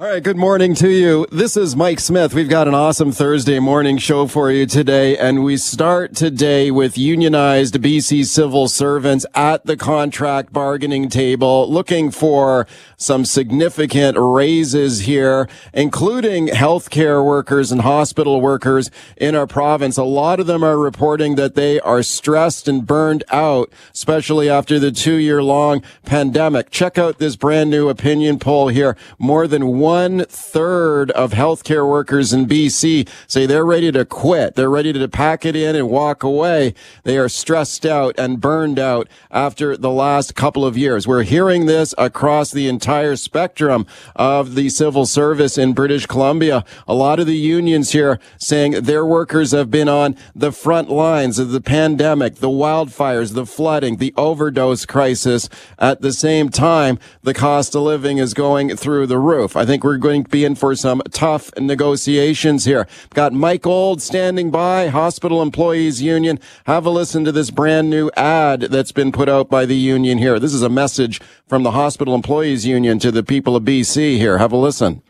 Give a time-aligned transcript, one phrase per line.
[0.00, 1.26] All right, good morning to you.
[1.30, 2.32] This is Mike Smith.
[2.32, 6.96] We've got an awesome Thursday morning show for you today, and we start today with
[6.96, 15.46] unionized BC civil servants at the contract bargaining table looking for some significant raises here,
[15.74, 19.98] including healthcare workers and hospital workers in our province.
[19.98, 24.78] A lot of them are reporting that they are stressed and burned out, especially after
[24.78, 26.70] the two year long pandemic.
[26.70, 28.96] Check out this brand new opinion poll here.
[29.18, 34.54] More than one one third of healthcare workers in BC say they're ready to quit.
[34.54, 36.74] They're ready to pack it in and walk away.
[37.02, 41.08] They are stressed out and burned out after the last couple of years.
[41.08, 43.84] We're hearing this across the entire spectrum
[44.14, 46.64] of the civil service in British Columbia.
[46.86, 51.40] A lot of the unions here saying their workers have been on the front lines
[51.40, 55.48] of the pandemic, the wildfires, the flooding, the overdose crisis.
[55.80, 59.56] At the same time, the cost of living is going through the roof.
[59.56, 62.86] I think think we're going to be in for some tough negotiations here.
[63.14, 66.38] Got Mike Old standing by, Hospital Employees Union.
[66.66, 70.18] Have a listen to this brand new ad that's been put out by the union
[70.18, 70.38] here.
[70.38, 74.36] This is a message from the Hospital Employees Union to the people of BC here.
[74.36, 75.00] Have a listen.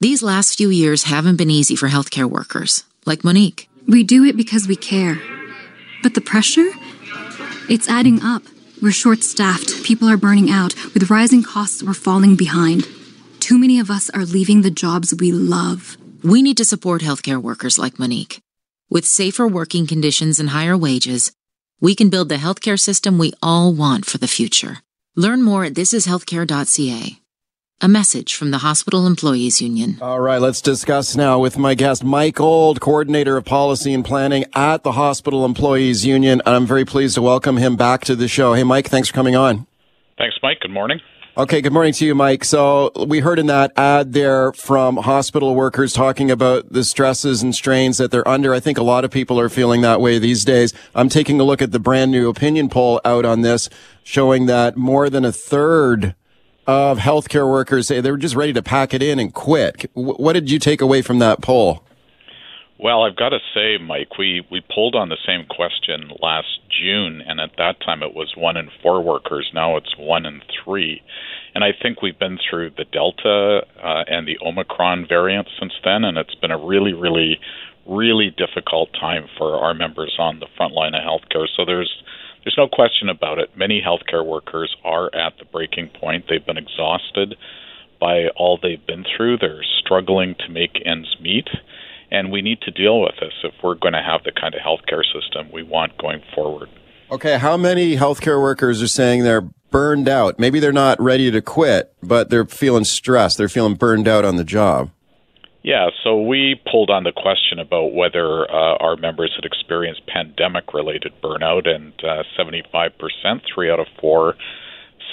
[0.00, 3.68] These last few years haven't been easy for healthcare workers, like Monique.
[3.86, 5.18] We do it because we care.
[6.02, 6.70] But the pressure?
[7.68, 8.42] It's adding up.
[8.82, 12.88] We're short staffed, people are burning out, with rising costs, we're falling behind.
[13.48, 15.96] Too many of us are leaving the jobs we love.
[16.22, 18.42] We need to support healthcare workers like Monique.
[18.90, 21.32] With safer working conditions and higher wages,
[21.80, 24.80] we can build the healthcare system we all want for the future.
[25.16, 27.20] Learn more at thisishealthcare.ca.
[27.80, 29.96] A message from the Hospital Employees Union.
[30.02, 34.44] All right, let's discuss now with my guest, Mike Old, Coordinator of Policy and Planning
[34.54, 36.42] at the Hospital Employees Union.
[36.44, 38.52] I'm very pleased to welcome him back to the show.
[38.52, 39.66] Hey, Mike, thanks for coming on.
[40.18, 40.60] Thanks, Mike.
[40.60, 41.00] Good morning.
[41.38, 42.42] Okay, good morning to you, Mike.
[42.42, 47.54] So we heard in that ad there from hospital workers talking about the stresses and
[47.54, 48.52] strains that they're under.
[48.52, 50.74] I think a lot of people are feeling that way these days.
[50.96, 53.70] I'm taking a look at the brand new opinion poll out on this,
[54.02, 56.16] showing that more than a third
[56.66, 59.88] of healthcare workers say they were just ready to pack it in and quit.
[59.94, 61.84] What did you take away from that poll?
[62.80, 67.20] Well, I've got to say, Mike, we, we polled on the same question last June,
[67.26, 69.50] and at that time it was one in four workers.
[69.52, 71.02] Now it's one in three.
[71.56, 76.04] And I think we've been through the Delta uh, and the Omicron variant since then,
[76.04, 77.40] and it's been a really, really,
[77.84, 81.46] really difficult time for our members on the front line of healthcare.
[81.56, 81.92] So there's
[82.44, 83.50] there's no question about it.
[83.56, 86.26] Many healthcare workers are at the breaking point.
[86.30, 87.34] They've been exhausted
[88.00, 89.38] by all they've been through.
[89.38, 91.48] They're struggling to make ends meet
[92.10, 94.60] and we need to deal with this if we're going to have the kind of
[94.60, 96.68] healthcare system we want going forward.
[97.10, 100.38] Okay, how many healthcare workers are saying they're burned out?
[100.38, 103.38] Maybe they're not ready to quit, but they're feeling stressed.
[103.38, 104.90] They're feeling burned out on the job.
[105.62, 110.72] Yeah, so we pulled on the question about whether uh, our members had experienced pandemic
[110.72, 112.92] related burnout, and uh, 75%,
[113.54, 114.34] three out of four,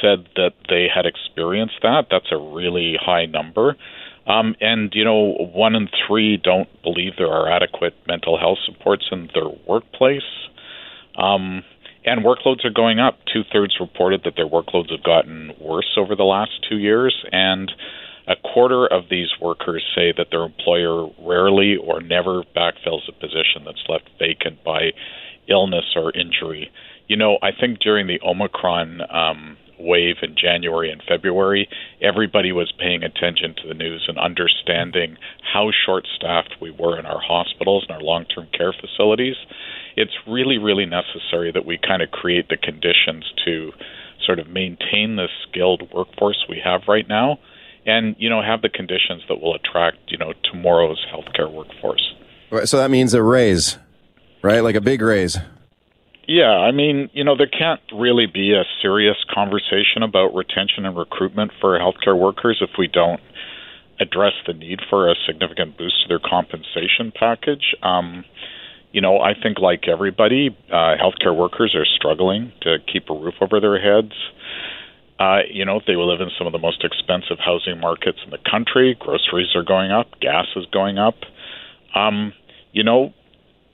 [0.02, 2.08] said that they had experienced that.
[2.12, 3.76] That's a really high number.
[4.28, 9.06] Um, and, you know, one in three don't believe there are adequate mental health supports
[9.12, 10.24] in their workplace.
[11.18, 11.64] Um,
[12.04, 13.20] and workloads are going up.
[13.32, 17.16] Two thirds reported that their workloads have gotten worse over the last two years.
[17.32, 17.72] And
[18.28, 23.64] a quarter of these workers say that their employer rarely or never backfills a position
[23.66, 24.92] that's left vacant by
[25.48, 26.72] illness or injury.
[27.08, 31.68] You know, I think during the Omicron um, wave in January and February,
[32.02, 35.18] everybody was paying attention to the news and understanding
[35.54, 39.36] how short staffed we were in our hospitals and our long term care facilities.
[39.96, 43.72] It's really, really necessary that we kind of create the conditions to
[44.26, 47.40] sort of maintain the skilled workforce we have right now
[47.86, 52.14] and, you know, have the conditions that will attract, you know, tomorrow's healthcare workforce.
[52.66, 53.78] So that means a raise,
[54.42, 54.62] right?
[54.62, 55.38] Like a big raise.
[56.28, 60.98] Yeah, I mean, you know, there can't really be a serious conversation about retention and
[60.98, 63.22] recruitment for healthcare workers if we don't
[64.00, 67.76] address the need for a significant boost to their compensation package.
[67.84, 68.26] Um,
[68.92, 73.36] you know, I think like everybody, uh, healthcare workers are struggling to keep a roof
[73.42, 74.14] over their heads.
[75.20, 78.40] Uh, you know, they live in some of the most expensive housing markets in the
[78.50, 78.98] country.
[79.00, 81.16] Groceries are going up, gas is going up.
[81.94, 82.34] Um,
[82.72, 83.14] you know,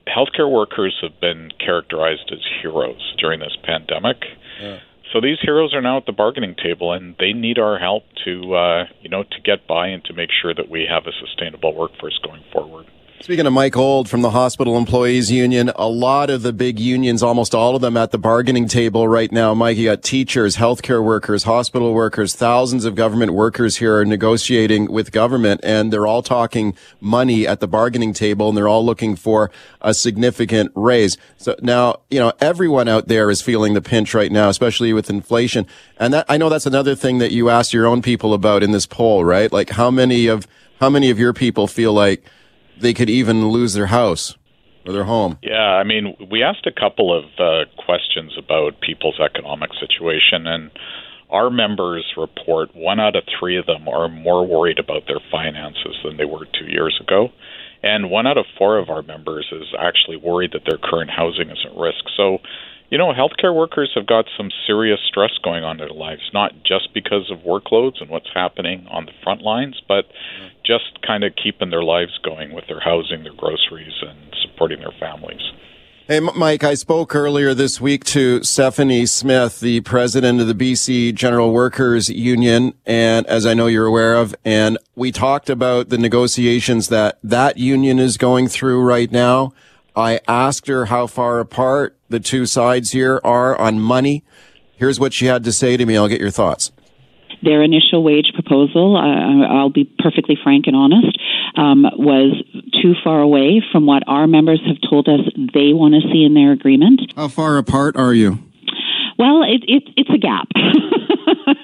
[0.07, 4.17] healthcare workers have been characterized as heroes during this pandemic.
[4.61, 4.79] Yeah.
[5.13, 8.55] So these heroes are now at the bargaining table, and they need our help to,
[8.55, 11.75] uh, you know, to get by and to make sure that we have a sustainable
[11.75, 12.85] workforce going forward.
[13.23, 17.21] Speaking of Mike Old from the Hospital Employees Union, a lot of the big unions,
[17.21, 19.53] almost all of them at the bargaining table right now.
[19.53, 24.91] Mike, you got teachers, healthcare workers, hospital workers, thousands of government workers here are negotiating
[24.91, 29.15] with government and they're all talking money at the bargaining table and they're all looking
[29.15, 29.51] for
[29.81, 31.15] a significant raise.
[31.37, 35.11] So now, you know, everyone out there is feeling the pinch right now, especially with
[35.11, 35.67] inflation.
[35.99, 38.71] And that, I know that's another thing that you asked your own people about in
[38.71, 39.51] this poll, right?
[39.51, 40.47] Like how many of,
[40.79, 42.25] how many of your people feel like,
[42.81, 44.35] they could even lose their house
[44.85, 45.37] or their home.
[45.41, 50.71] Yeah, I mean, we asked a couple of uh, questions about people's economic situation, and
[51.29, 55.95] our members report one out of three of them are more worried about their finances
[56.03, 57.29] than they were two years ago.
[57.83, 61.49] And one out of four of our members is actually worried that their current housing
[61.49, 62.03] is at risk.
[62.15, 62.39] So,
[62.91, 66.51] you know, healthcare workers have got some serious stress going on in their lives, not
[66.65, 70.47] just because of workloads and what's happening on the front lines, but mm-hmm.
[70.65, 74.91] just kind of keeping their lives going with their housing, their groceries, and supporting their
[74.99, 75.41] families.
[76.07, 81.15] Hey, Mike, I spoke earlier this week to Stephanie Smith, the president of the BC
[81.15, 85.97] General Workers Union, and as I know you're aware of, and we talked about the
[85.97, 89.53] negotiations that that union is going through right now.
[89.95, 94.23] I asked her how far apart the two sides here are on money.
[94.75, 95.97] Here's what she had to say to me.
[95.97, 96.71] I'll get your thoughts.
[97.43, 101.17] Their initial wage proposal, uh, I'll be perfectly frank and honest,
[101.55, 102.43] um, was
[102.81, 106.35] too far away from what our members have told us they want to see in
[106.35, 107.13] their agreement.
[107.15, 108.39] How far apart are you?
[109.21, 110.47] Well, it, it, it's a gap.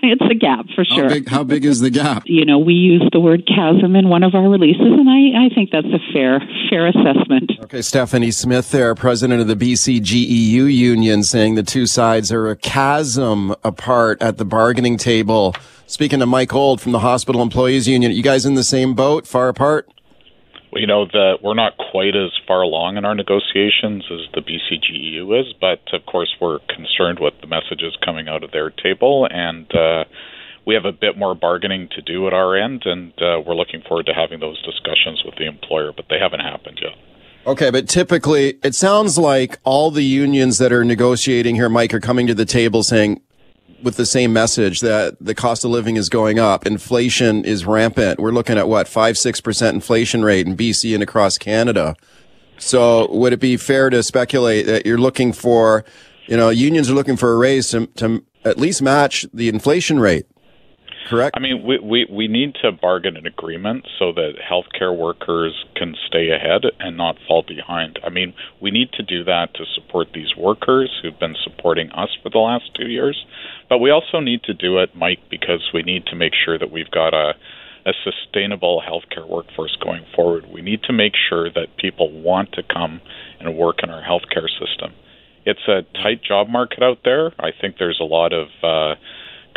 [0.03, 1.05] it's a gap for sure.
[1.05, 2.21] How big, how big is the gap?
[2.27, 5.49] You know, we use the word chasm in one of our releases, and I, I
[5.55, 6.39] think that's a fair
[6.69, 7.53] fair assessment.
[7.63, 12.55] Okay, Stephanie Smith, there, president of the BCGEU union, saying the two sides are a
[12.55, 15.55] chasm apart at the bargaining table.
[15.87, 19.25] Speaking to Mike Old from the Hospital Employees Union, you guys in the same boat,
[19.25, 19.89] far apart?
[20.79, 25.41] You know that we're not quite as far along in our negotiations as the BCGEU
[25.41, 29.73] is, but of course we're concerned with the messages coming out of their table, and
[29.75, 30.05] uh,
[30.65, 33.81] we have a bit more bargaining to do at our end, and uh, we're looking
[33.87, 36.93] forward to having those discussions with the employer, but they haven't happened yet.
[37.47, 42.01] Okay, but typically it sounds like all the unions that are negotiating here, Mike, are
[42.01, 43.21] coming to the table saying,
[43.83, 48.19] with the same message that the cost of living is going up, inflation is rampant.
[48.19, 51.95] We're looking at what five six percent inflation rate in BC and across Canada.
[52.57, 55.85] So would it be fair to speculate that you're looking for,
[56.25, 59.99] you know, unions are looking for a raise to, to at least match the inflation
[59.99, 60.25] rate?
[61.07, 61.35] correct?
[61.35, 65.95] I mean, we, we, we need to bargain an agreement so that healthcare workers can
[66.07, 67.99] stay ahead and not fall behind.
[68.03, 72.09] I mean, we need to do that to support these workers who've been supporting us
[72.21, 73.25] for the last two years.
[73.69, 76.71] But we also need to do it, Mike, because we need to make sure that
[76.71, 77.33] we've got a,
[77.85, 80.45] a sustainable healthcare workforce going forward.
[80.51, 83.01] We need to make sure that people want to come
[83.39, 84.93] and work in our healthcare system.
[85.45, 87.31] It's a tight job market out there.
[87.39, 88.95] I think there's a lot of uh,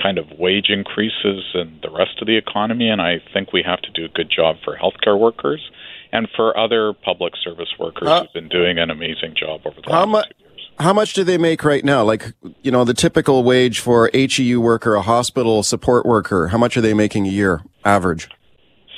[0.01, 3.81] kind of wage increases in the rest of the economy, and I think we have
[3.83, 5.71] to do a good job for healthcare workers
[6.13, 9.91] and for other public service workers uh, who've been doing an amazing job over the
[9.91, 10.40] last mu-.
[10.79, 12.03] How much do they make right now?
[12.05, 16.77] Like, you know, the typical wage for HEU worker, a hospital support worker, how much
[16.77, 18.29] are they making a year, average?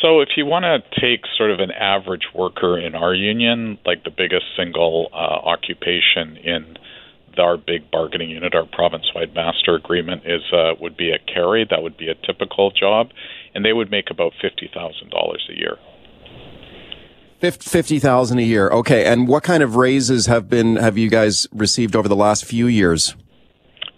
[0.00, 4.04] So, if you want to take sort of an average worker in our union, like
[4.04, 6.76] the biggest single uh, occupation in
[7.38, 11.68] our big bargaining unit, our province-wide master agreement, is uh, would be a care aide.
[11.70, 13.10] That would be a typical job,
[13.54, 15.76] and they would make about fifty thousand dollars a year.
[17.42, 18.68] Fifty thousand a year.
[18.68, 22.44] Okay, and what kind of raises have been have you guys received over the last
[22.44, 23.16] few years?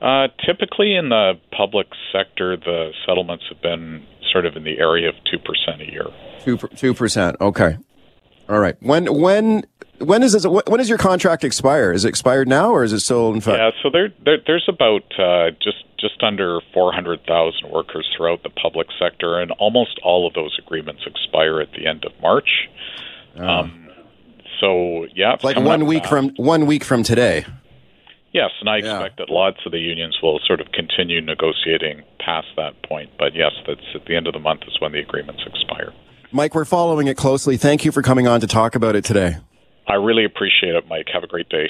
[0.01, 5.11] Uh, typically, in the public sector, the settlements have been sort of in the area
[5.11, 6.07] of two percent a year.
[6.77, 7.37] Two percent.
[7.39, 7.77] Okay.
[8.49, 8.77] All right.
[8.81, 9.65] When when
[9.99, 10.47] when is this?
[10.47, 11.93] When does your contract expire?
[11.93, 13.59] Is it expired now, or is it still in fact?
[13.59, 13.71] Yeah.
[13.83, 19.39] So there, there there's about uh, just just under 400,000 workers throughout the public sector,
[19.39, 22.69] and almost all of those agreements expire at the end of March.
[23.39, 23.47] Oh.
[23.47, 23.89] Um,
[24.61, 27.45] so yeah, like one week from one week from today.
[28.33, 29.27] Yes, and I expect yeah.
[29.27, 33.11] that lots of the unions will sort of continue negotiating past that point.
[33.17, 35.93] But yes, that's at the end of the month is when the agreements expire.
[36.33, 37.57] Mike, we're following it closely.
[37.57, 39.37] Thank you for coming on to talk about it today.
[39.87, 41.07] I really appreciate it, Mike.
[41.13, 41.69] Have a great day.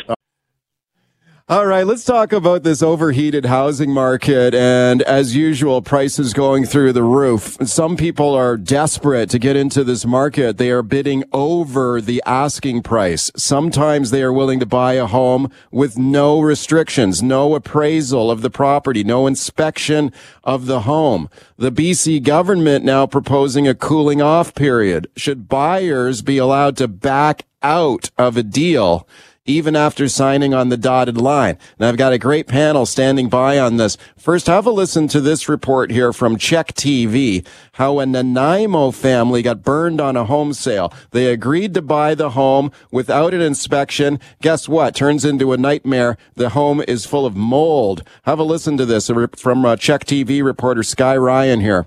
[1.46, 4.54] All right, let's talk about this overheated housing market.
[4.54, 7.58] And as usual, prices going through the roof.
[7.66, 10.56] Some people are desperate to get into this market.
[10.56, 13.30] They are bidding over the asking price.
[13.36, 18.48] Sometimes they are willing to buy a home with no restrictions, no appraisal of the
[18.48, 21.28] property, no inspection of the home.
[21.58, 25.08] The BC government now proposing a cooling off period.
[25.14, 29.06] Should buyers be allowed to back out of a deal?
[29.46, 31.58] Even after signing on the dotted line.
[31.78, 33.98] And I've got a great panel standing by on this.
[34.16, 39.42] First, have a listen to this report here from CHEK TV, how a Nanaimo family
[39.42, 40.90] got burned on a home sale.
[41.10, 44.18] They agreed to buy the home without an inspection.
[44.40, 44.94] Guess what?
[44.94, 46.16] Turns into a nightmare.
[46.36, 48.02] The home is full of mold.
[48.22, 51.84] Have a listen to this from uh, CHEK TV reporter Skye Ryan here.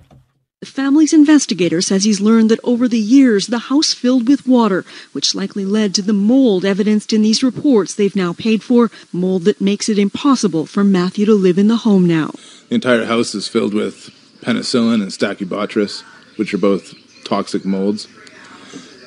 [0.60, 4.84] The family's investigator says he's learned that over the years the house filled with water,
[5.12, 9.44] which likely led to the mold evidenced in these reports they've now paid for, mold
[9.44, 12.32] that makes it impossible for Matthew to live in the home now.
[12.70, 14.10] The entire house is filled with
[14.40, 16.02] penicillin and stachybotrys,
[16.36, 16.92] which are both
[17.24, 18.08] toxic molds,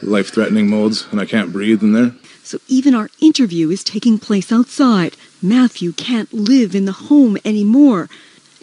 [0.01, 2.15] life threatening molds, and I can't breathe in there.
[2.43, 5.17] So even our interview is taking place outside.
[5.41, 8.08] Matthew can't live in the home anymore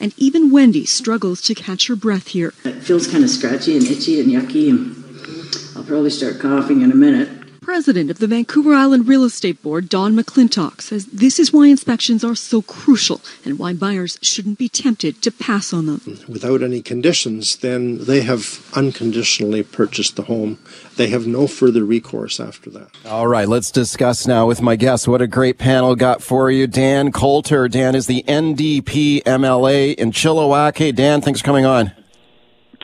[0.00, 2.52] and even Wendy struggles to catch her breath here.
[2.64, 6.92] It feels kind of scratchy and itchy and yucky, and I'll probably start coughing in
[6.92, 7.37] a minute.
[7.68, 12.24] President of the Vancouver Island Real Estate Board, Don McClintock, says this is why inspections
[12.24, 16.18] are so crucial and why buyers shouldn't be tempted to pass on them.
[16.26, 20.58] Without any conditions, then they have unconditionally purchased the home.
[20.96, 22.88] They have no further recourse after that.
[23.04, 25.06] All right, let's discuss now with my guests.
[25.06, 26.66] What a great panel got for you.
[26.66, 27.68] Dan Coulter.
[27.68, 30.78] Dan is the NDP MLA in Chilliwack.
[30.78, 31.92] Hey, Dan, thanks for coming on.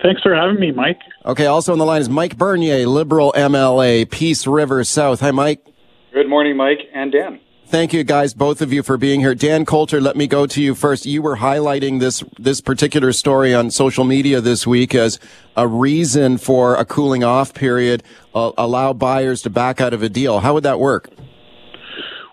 [0.03, 1.01] Thanks for having me, Mike.
[1.27, 5.21] Okay, also on the line is Mike Bernier, Liberal MLA, Peace River South.
[5.21, 5.65] Hi, Mike.
[6.13, 7.41] Good morning, Mike and Dan.
[7.67, 9.35] Thank you, guys, both of you, for being here.
[9.35, 11.07] Dan Coulter, let me go to you first.
[11.07, 15.19] You were highlighting this this particular story on social media this week as
[15.57, 18.03] a reason for a cooling off period,
[18.35, 20.41] uh, allow buyers to back out of a deal.
[20.41, 21.09] How would that work?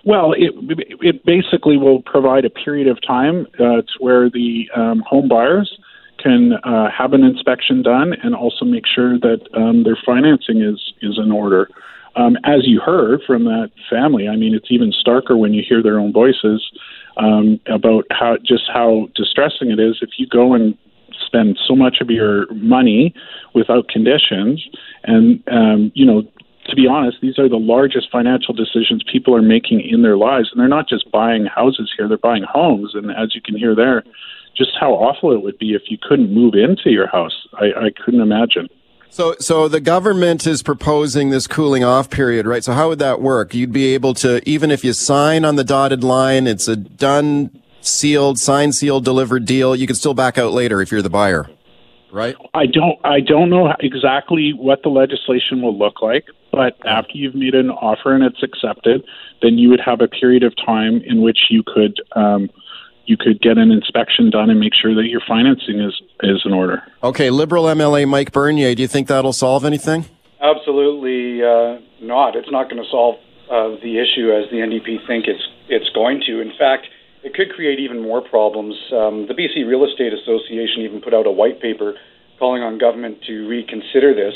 [0.03, 0.51] Well, it
[0.99, 5.77] it basically will provide a period of time uh, to where the um, home buyers
[6.21, 10.93] can uh, have an inspection done and also make sure that um, their financing is
[11.01, 11.69] is in order.
[12.15, 15.81] Um, as you heard from that family, I mean, it's even starker when you hear
[15.81, 16.69] their own voices
[17.17, 20.77] um, about how just how distressing it is if you go and
[21.25, 23.13] spend so much of your money
[23.53, 24.65] without conditions,
[25.03, 26.23] and um, you know.
[26.69, 30.49] To be honest, these are the largest financial decisions people are making in their lives,
[30.51, 32.91] and they're not just buying houses here; they're buying homes.
[32.93, 34.03] And as you can hear there,
[34.55, 37.47] just how awful it would be if you couldn't move into your house.
[37.53, 38.67] I, I couldn't imagine.
[39.09, 42.63] So, so the government is proposing this cooling off period, right?
[42.63, 43.53] So how would that work?
[43.53, 47.61] You'd be able to, even if you sign on the dotted line, it's a done,
[47.81, 49.75] sealed, signed, sealed, delivered deal.
[49.75, 51.49] You could still back out later if you're the buyer,
[52.09, 52.37] right?
[52.53, 57.35] I don't, I don't know exactly what the legislation will look like, but after you've
[57.35, 59.03] made an offer and it's accepted,
[59.41, 62.49] then you would have a period of time in which you could, um,
[63.11, 66.53] you could get an inspection done and make sure that your financing is is in
[66.53, 66.81] order.
[67.03, 70.05] Okay, Liberal MLA Mike Bernier, do you think that'll solve anything?
[70.41, 72.37] Absolutely uh, not.
[72.37, 73.15] It's not going to solve
[73.51, 76.39] uh, the issue as the NDP think it's it's going to.
[76.39, 76.87] In fact,
[77.21, 78.75] it could create even more problems.
[78.93, 81.95] Um, the BC Real Estate Association even put out a white paper
[82.39, 84.33] calling on government to reconsider this.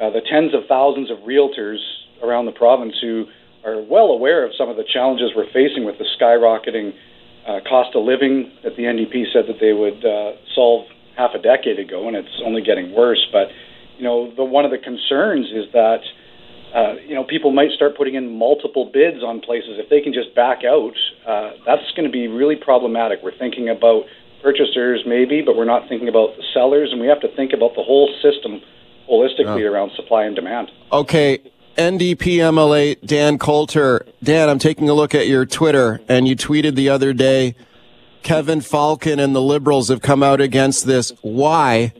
[0.00, 1.78] Uh, the tens of thousands of realtors
[2.22, 3.26] around the province who
[3.64, 6.92] are well aware of some of the challenges we're facing with the skyrocketing
[7.46, 10.86] uh, cost of living that the NDP said that they would uh, solve
[11.16, 13.24] half a decade ago, and it's only getting worse.
[13.30, 13.48] But
[13.98, 16.00] you know, the one of the concerns is that
[16.74, 20.12] uh, you know people might start putting in multiple bids on places if they can
[20.12, 20.96] just back out.
[21.26, 23.20] Uh, that's going to be really problematic.
[23.22, 24.04] We're thinking about
[24.42, 27.74] purchasers maybe, but we're not thinking about the sellers, and we have to think about
[27.76, 28.60] the whole system
[29.08, 29.72] holistically oh.
[29.72, 30.70] around supply and demand.
[30.92, 31.40] Okay,
[31.76, 34.06] NDP MLA Dan Coulter.
[34.22, 37.56] Dan, I'm taking a look at your Twitter, and you tweeted the other day
[38.22, 41.12] Kevin Falcon and the Liberals have come out against this.
[41.22, 41.92] Why?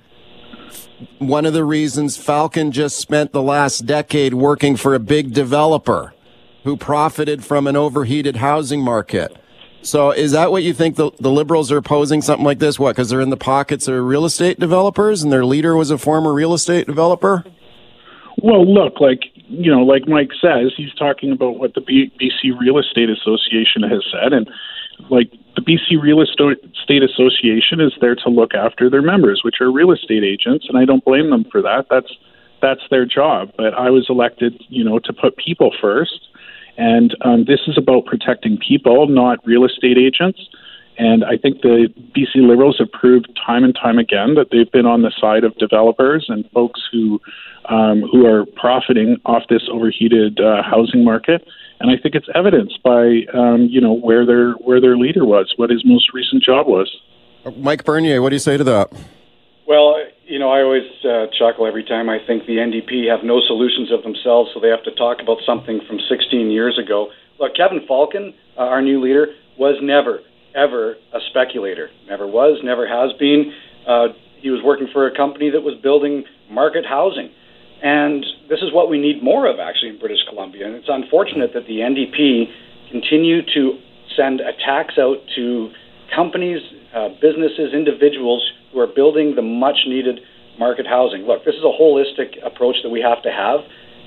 [1.19, 6.14] One of the reasons Falcon just spent the last decade working for a big developer
[6.62, 9.37] who profited from an overheated housing market.
[9.83, 12.78] So is that what you think the, the liberals are opposing something like this?
[12.78, 12.97] What?
[12.97, 16.33] Because they're in the pockets of real estate developers and their leader was a former
[16.33, 17.45] real estate developer?
[18.38, 19.21] Well, look, like
[19.56, 24.04] you know, like Mike says, he's talking about what the BC Real Estate Association has
[24.11, 24.49] said, and
[25.11, 29.70] like the BC Real Estate Association is there to look after their members, which are
[29.70, 31.87] real estate agents, and I don't blame them for that.
[31.90, 32.12] That's
[32.62, 33.52] that's their job.
[33.56, 36.28] But I was elected, you know, to put people first,
[36.76, 40.40] And um, this is about protecting people, not real estate agents.
[40.96, 44.86] And I think the BC Liberals have proved time and time again that they've been
[44.86, 47.20] on the side of developers and folks who
[47.68, 51.46] um, who are profiting off this overheated uh, housing market.
[51.80, 55.52] And I think it's evidenced by um, you know where their where their leader was,
[55.56, 56.94] what his most recent job was.
[57.56, 58.92] Mike Bernier, what do you say to that?
[59.66, 59.96] Well,
[60.26, 63.90] you know, I always uh, chuckle every time I think the NDP have no solutions
[63.92, 67.10] of themselves, so they have to talk about something from 16 years ago.
[67.38, 70.20] Look, Kevin Falcon, uh, our new leader, was never
[70.54, 71.90] ever a speculator.
[72.08, 73.52] Never was, never has been.
[73.87, 74.08] Uh,
[74.40, 77.30] he was working for a company that was building market housing.
[77.82, 80.66] And this is what we need more of, actually, in British Columbia.
[80.66, 82.49] And it's unfortunate that the NDP
[82.90, 83.78] continue to
[84.16, 85.70] send a tax out to
[86.14, 86.61] companies,
[86.94, 90.20] uh, businesses, individuals who are building the much needed
[90.58, 91.23] market housing.
[91.23, 93.61] Look, this is a holistic approach that we have to have.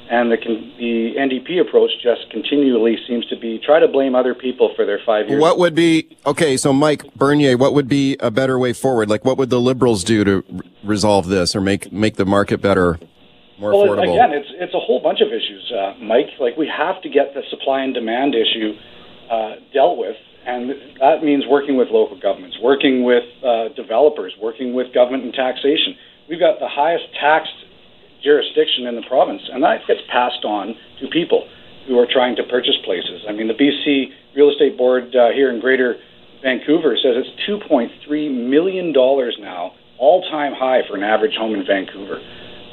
[0.09, 4.71] And the, the NDP approach just continually seems to be try to blame other people
[4.73, 5.41] for their five years.
[5.41, 6.55] What would be okay?
[6.55, 9.09] So, Mike Bernier, what would be a better way forward?
[9.09, 12.61] Like, what would the Liberals do to r- resolve this or make make the market
[12.61, 12.99] better,
[13.59, 14.13] more well, affordable?
[14.13, 16.29] again, it's it's a whole bunch of issues, uh, Mike.
[16.39, 18.77] Like we have to get the supply and demand issue
[19.29, 20.69] uh, dealt with, and
[21.01, 25.97] that means working with local governments, working with uh, developers, working with government and taxation.
[26.29, 27.66] We've got the highest taxed
[28.23, 31.47] jurisdiction in the province, and that gets passed on to people
[31.87, 33.23] who are trying to purchase places.
[33.27, 35.95] I mean, the BC Real Estate Board uh, here in Greater
[36.43, 42.19] Vancouver says it's 2.3 million dollars now, all-time high for an average home in Vancouver.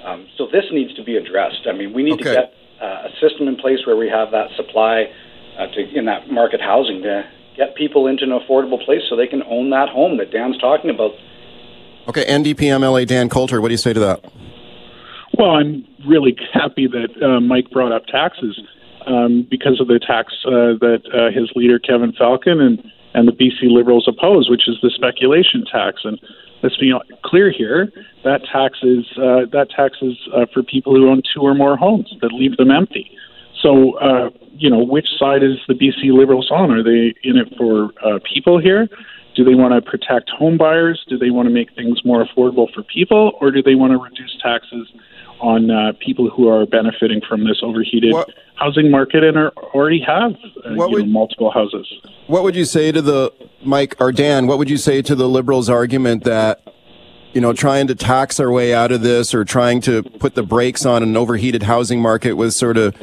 [0.04, 1.66] Um, so this needs to be addressed.
[1.66, 2.24] I mean, we need Okay.
[2.24, 5.06] to get uh, a system in place where we have that supply
[5.58, 7.24] uh, to in that market housing to
[7.56, 10.90] get people into an affordable place so they can own that home that Dan's talking
[10.90, 11.12] about.
[12.08, 14.24] Okay, NDP MLA Dan Coulter, what do you say to that?
[15.38, 18.60] Well, I'm really happy that uh, Mike brought up taxes
[19.06, 22.82] um, because of the tax uh, that uh, his leader Kevin Falcon and
[23.14, 26.02] and the BC Liberals oppose, which is the speculation tax.
[26.04, 26.20] And
[26.62, 26.92] let's be
[27.24, 27.90] clear here:
[28.24, 31.76] that tax is uh, that tax is uh, for people who own two or more
[31.76, 33.10] homes that leave them empty.
[33.60, 36.70] So, uh, you know, which side is the BC Liberals on?
[36.70, 38.88] Are they in it for uh, people here?
[39.34, 41.04] Do they want to protect home buyers?
[41.08, 43.98] Do they want to make things more affordable for people, or do they want to
[43.98, 44.88] reduce taxes
[45.40, 50.00] on uh, people who are benefiting from this overheated What- housing market and are, already
[50.06, 50.32] have
[50.64, 51.92] uh, you know, multiple houses?
[52.28, 54.46] What would you say to the Mike or Dan?
[54.46, 56.62] What would you say to the Liberals' argument that
[57.32, 60.44] you know trying to tax our way out of this or trying to put the
[60.44, 62.94] brakes on an overheated housing market with sort of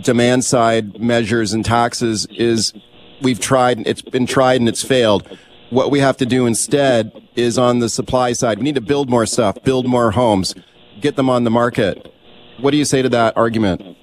[0.00, 2.72] demand side measures and taxes is
[3.20, 5.38] we've tried it's been tried and it's failed.
[5.70, 8.58] What we have to do instead is on the supply side.
[8.58, 10.54] We need to build more stuff, build more homes,
[11.00, 12.12] get them on the market.
[12.60, 13.96] What do you say to that argument?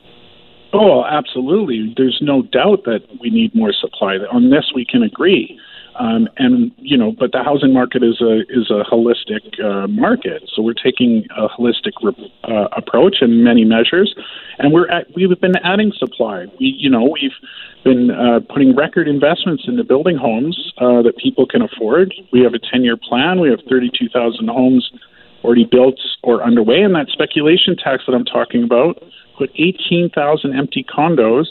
[0.74, 1.94] Oh, absolutely.
[1.98, 4.18] There's no doubt that we need more supply.
[4.18, 5.60] This, we can agree.
[6.00, 10.50] Um, and you know, but the housing market is a is a holistic uh, market,
[10.56, 14.16] so we're taking a holistic re- uh, approach in many measures,
[14.60, 16.46] and we're at, we've been adding supply.
[16.60, 17.36] We you know we've
[17.84, 22.14] been uh, putting record investments into building homes uh, that people can afford.
[22.32, 23.42] We have a ten year plan.
[23.42, 24.90] We have thirty two thousand homes
[25.44, 29.04] already built or underway, and that speculation tax that I'm talking about
[29.40, 31.48] put 18,000 empty condos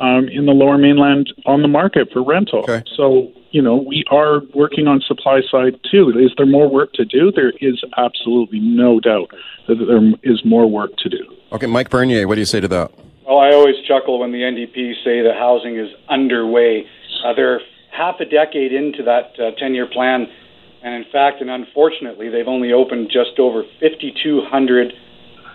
[0.00, 2.60] um, in the lower mainland on the market for rental.
[2.60, 2.82] Okay.
[2.96, 6.10] So, you know, we are working on supply side too.
[6.10, 7.32] Is there more work to do?
[7.32, 9.30] There is absolutely no doubt
[9.66, 11.24] that there is more work to do.
[11.52, 12.92] Okay, Mike Bernier, what do you say to that?
[13.26, 16.86] Well, I always chuckle when the NDP say that housing is underway.
[17.24, 20.26] Uh, they're half a decade into that uh, 10 year plan,
[20.82, 24.92] and in fact, and unfortunately, they've only opened just over 5,200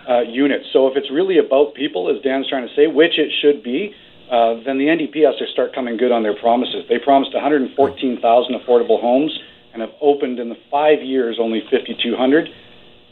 [0.08, 0.66] uh, units.
[0.72, 3.94] So if it's really about people, as Dan's trying to say, which it should be,
[4.30, 6.84] uh, then the NDP has to start coming good on their promises.
[6.88, 8.20] They promised 114,000
[8.54, 9.38] affordable homes
[9.72, 12.48] and have opened in the five years only 5,200.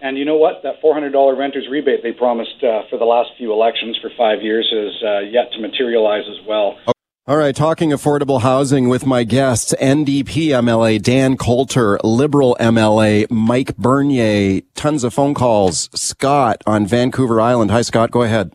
[0.01, 0.63] And you know what?
[0.63, 4.69] That $400 renters rebate they promised uh, for the last few elections for five years
[4.73, 6.79] has uh, yet to materialize as well.
[7.25, 13.77] All right, talking affordable housing with my guests, NDP MLA Dan Coulter, Liberal MLA Mike
[13.77, 14.63] Bernier.
[14.75, 15.89] Tons of phone calls.
[15.95, 17.71] Scott on Vancouver Island.
[17.71, 18.11] Hi, Scott.
[18.11, 18.51] Go ahead.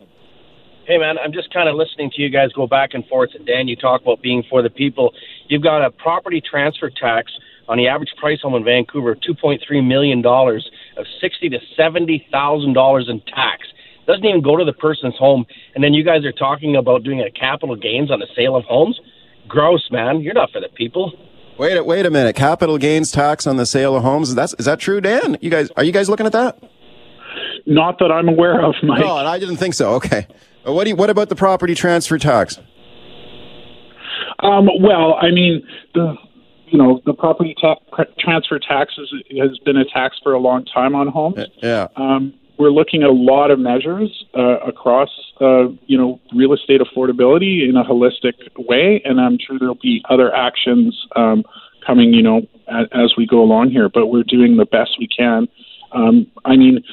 [0.87, 3.31] Hey, man, I'm just kind of listening to you guys go back and forth.
[3.35, 5.13] And Dan, you talk about being for the people.
[5.49, 7.29] You've got a property transfer tax
[7.67, 11.59] on the average price home in Vancouver, two point three million dollars of sixty to
[11.75, 13.67] seventy thousand dollars in tax.
[14.07, 15.45] Doesn't even go to the person's home.
[15.75, 18.63] And then you guys are talking about doing a capital gains on the sale of
[18.63, 18.97] homes.
[19.49, 20.21] Gross, man.
[20.21, 21.11] You're not for the people.
[21.59, 22.37] Wait, a- wait a minute.
[22.37, 24.33] Capital gains tax on the sale of homes.
[24.35, 25.37] That's is that true, Dan?
[25.41, 26.57] You guys are you guys looking at that?
[27.65, 29.01] Not that I'm aware of, Mike.
[29.01, 29.95] No, and I didn't think so.
[29.95, 30.25] Okay.
[30.73, 32.59] What do you, what about the property transfer tax?
[34.39, 36.15] Um, well, I mean, the
[36.67, 37.79] you know the property ta-
[38.19, 41.39] transfer tax is, has been a tax for a long time on homes.
[41.63, 41.87] Yeah.
[41.95, 46.81] Um, we're looking at a lot of measures uh, across, uh, you know, real estate
[46.81, 51.43] affordability in a holistic way, and I'm sure there'll be other actions um,
[51.85, 53.89] coming, you know, as, as we go along here.
[53.89, 55.47] But we're doing the best we can.
[55.91, 56.83] Um, I mean,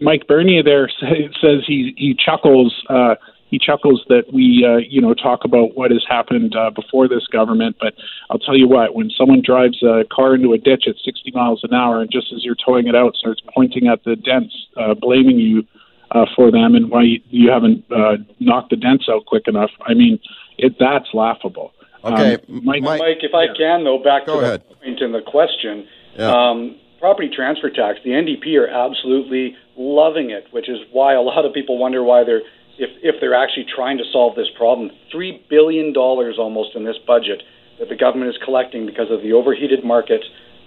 [0.00, 2.74] Mike Bernier there says he he chuckles.
[2.88, 3.14] Uh,
[3.50, 7.26] he chuckles that we, uh, you know, talk about what has happened uh, before this
[7.28, 7.76] government.
[7.80, 7.94] But
[8.28, 11.60] I'll tell you what, when someone drives a car into a ditch at 60 miles
[11.62, 14.92] an hour, and just as you're towing it out, starts pointing at the dents, uh,
[14.92, 15.66] blaming you
[16.10, 19.70] uh, for them and why you, you haven't uh, knocked the dents out quick enough,
[19.86, 20.18] I mean,
[20.58, 21.72] it that's laughable.
[22.04, 24.62] Okay, um, Mike, Mike, if I can, though, back Go to ahead.
[24.68, 25.86] the point in the question.
[26.16, 26.30] Yeah.
[26.30, 31.44] Um, property transfer tax, the NDP are absolutely loving it, which is why a lot
[31.44, 32.42] of people wonder why they're
[32.78, 34.90] if if they're actually trying to solve this problem.
[35.10, 37.42] Three billion dollars almost in this budget
[37.78, 40.22] that the government is collecting because of the overheated market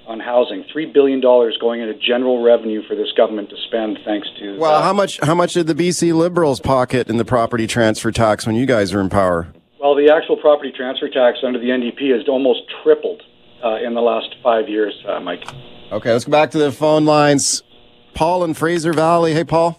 [0.07, 0.65] on housing.
[0.71, 4.81] Three billion dollars going into general revenue for this government to spend, thanks to Well,
[4.81, 8.55] how much how much did the BC Liberals pocket in the property transfer tax when
[8.55, 9.47] you guys were in power?
[9.79, 13.23] Well, the actual property transfer tax under the NDP has almost tripled
[13.63, 15.43] uh, in the last five years, uh, Mike.
[15.91, 17.63] Okay, let's go back to the phone lines.
[18.13, 19.33] Paul in Fraser Valley.
[19.33, 19.77] Hey, Paul.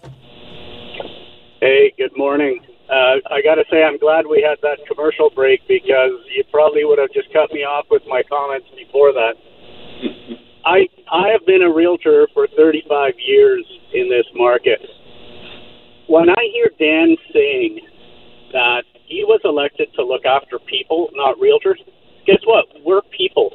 [1.60, 2.60] Hey, good morning.
[2.90, 6.84] Uh, I got to say, I'm glad we had that commercial break because you probably
[6.84, 9.36] would have just cut me off with my comments before that.
[10.66, 14.80] I I have been a realtor for 35 years in this market.
[16.08, 17.80] When I hear Dan saying
[18.52, 21.80] that he was elected to look after people, not realtors,
[22.26, 22.66] guess what?
[22.84, 23.50] We're people.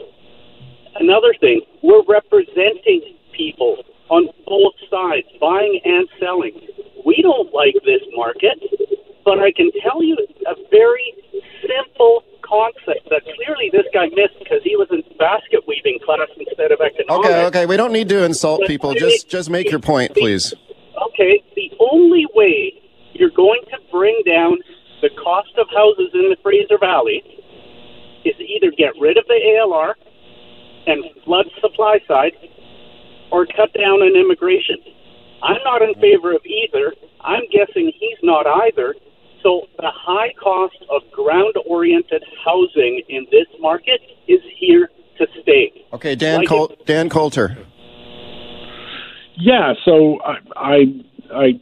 [1.00, 6.60] Another thing, we're representing people on both sides, buying and selling.
[7.06, 8.58] We don't like this market,
[9.24, 11.14] but I can tell you a very
[11.62, 16.72] simple concept that clearly this guy missed because he was in basket weaving class instead
[16.72, 17.28] of economics.
[17.28, 17.66] Okay, okay.
[17.66, 18.94] We don't need to insult people.
[18.94, 20.54] Just just make your point, please.
[21.12, 22.74] Okay, the only way
[23.14, 24.58] you're going to bring down
[25.02, 27.22] the cost of houses in the Fraser Valley
[28.26, 29.94] is either get rid of the ALR
[30.88, 32.34] and flood supply side
[33.32, 34.78] or cut down on immigration.
[35.44, 36.94] I'm not in favor of either.
[37.22, 38.96] I'm guessing he's not either.
[39.44, 45.86] So the high cost of ground oriented housing in this market is here to stay.
[45.94, 47.58] Okay, Dan Like Col- Dan Coulter.
[49.36, 50.78] Yeah, so I I,
[51.34, 51.62] I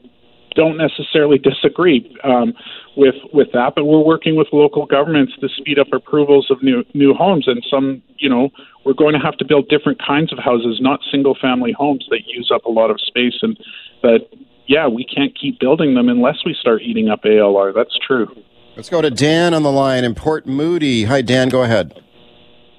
[0.56, 2.54] don't necessarily disagree um,
[2.98, 6.84] with with that, but we're working with local governments to speed up approvals of new
[6.94, 8.50] new homes, and some you know
[8.86, 12.22] we're going to have to build different kinds of houses, not single family homes that
[12.28, 13.58] use up a lot of space, and
[14.02, 14.20] that
[14.68, 17.74] yeah we can't keep building them unless we start eating up ALR.
[17.74, 18.28] That's true.
[18.76, 21.06] Let's go to Dan on the line in Port Moody.
[21.06, 21.48] Hi, Dan.
[21.50, 21.94] Go ahead.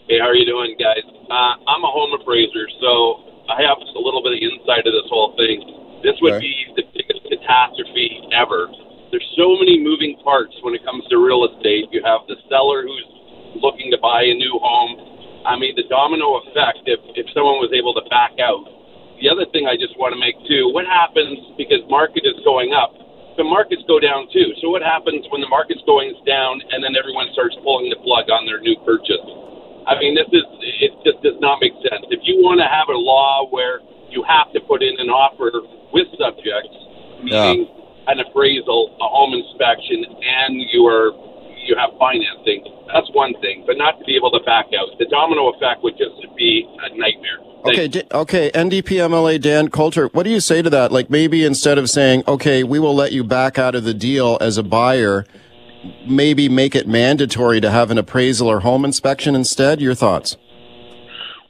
[0.09, 1.03] Hey, how are you doing, guys?
[1.29, 5.09] Uh, I'm a home appraiser, so I have a little bit of insight of this
[5.09, 5.61] whole thing.
[6.05, 6.47] This would Okay.
[6.47, 8.69] be the biggest catastrophe ever.
[9.11, 11.87] There's so many moving parts when it comes to real estate.
[11.95, 13.07] You have the seller who's
[13.63, 15.47] looking to buy a new home.
[15.47, 18.67] I mean, the domino effect if, if someone was able to back out.
[19.23, 22.75] The other thing I just want to make too, what happens because market is going
[22.75, 22.93] up?
[23.39, 24.53] The markets go down too.
[24.61, 28.29] So what happens when the market's going down and then everyone starts pulling the plug
[28.29, 29.23] on their new purchase?
[29.87, 30.45] I mean, this is
[30.83, 32.11] it just does not make sense.
[32.11, 35.63] If you want to have a law where you have to put in an offer
[35.95, 36.75] with subjects,
[37.23, 37.71] meaning
[38.07, 41.13] an appraisal, a home inspection, and you are
[41.67, 43.65] you have financing, that's one thing.
[43.67, 46.97] But not to be able to back out, the domino effect would just be a
[46.97, 47.39] nightmare.
[47.65, 48.51] Okay, D- okay.
[48.53, 50.07] NDP MLA Dan Coulter.
[50.09, 50.93] What do you say to that?
[50.93, 54.39] Like maybe instead of saying, "Okay, we will let you back out of the deal
[54.41, 55.27] as a buyer,"
[56.07, 59.81] maybe make it mandatory to have an appraisal or home inspection instead.
[59.81, 60.37] Your thoughts?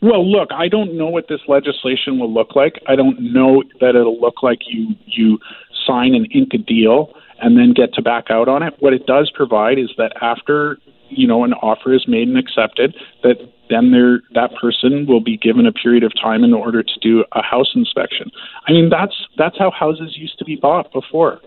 [0.00, 2.80] Well, look, I don't know what this legislation will look like.
[2.86, 5.38] I don't know that it'll look like you you
[5.86, 8.74] sign and ink a deal and then get to back out on it.
[8.80, 12.94] What it does provide is that after you know an offer is made and accepted,
[13.22, 13.36] that
[13.70, 17.24] then there that person will be given a period of time in order to do
[17.32, 18.30] a house inspection.
[18.66, 21.40] I mean, that's that's how houses used to be bought before.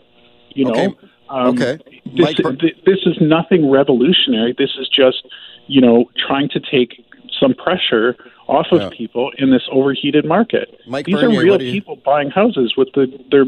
[0.49, 0.71] You know.
[0.71, 0.85] Okay.
[1.29, 1.77] Um, Okay.
[2.17, 4.55] This, th- this is nothing revolutionary.
[4.57, 5.27] This is just,
[5.67, 7.05] you know, trying to take
[7.39, 8.15] some pressure
[8.47, 8.89] off of Yeah.
[8.97, 10.79] people in this overheated market.
[10.87, 13.45] Mike These Bernier, are real you- people buying houses with the, their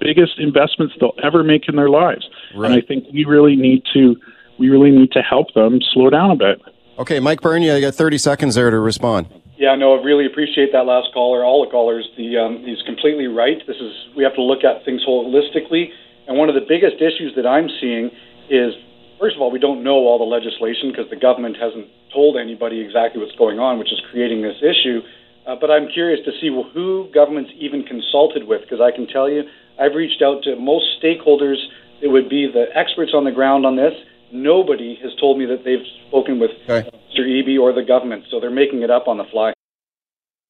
[0.00, 2.28] biggest investments they'll ever make in their lives.
[2.54, 2.70] Right.
[2.70, 4.16] And I think we really need to
[4.58, 6.62] we really need to help them slow down a bit.
[6.98, 9.26] Okay, Mike Bernier, you got 30 seconds there to respond.
[9.56, 11.44] Yeah, no, I really appreciate that last caller.
[11.44, 13.58] All the callers, the um, he's completely right.
[13.66, 15.90] This is we have to look at things holistically,
[16.26, 18.10] and one of the biggest issues that I'm seeing
[18.50, 18.74] is,
[19.18, 22.80] first of all, we don't know all the legislation because the government hasn't told anybody
[22.80, 25.02] exactly what's going on, which is creating this issue.
[25.46, 29.28] Uh, but I'm curious to see who government's even consulted with, because I can tell
[29.28, 29.42] you,
[29.80, 31.56] I've reached out to most stakeholders.
[32.00, 33.92] It would be the experts on the ground on this.
[34.32, 36.88] Nobody has told me that they've spoken with Okay.
[37.12, 37.20] Mr.
[37.20, 39.52] Eby or the government, so they're making it up on the fly.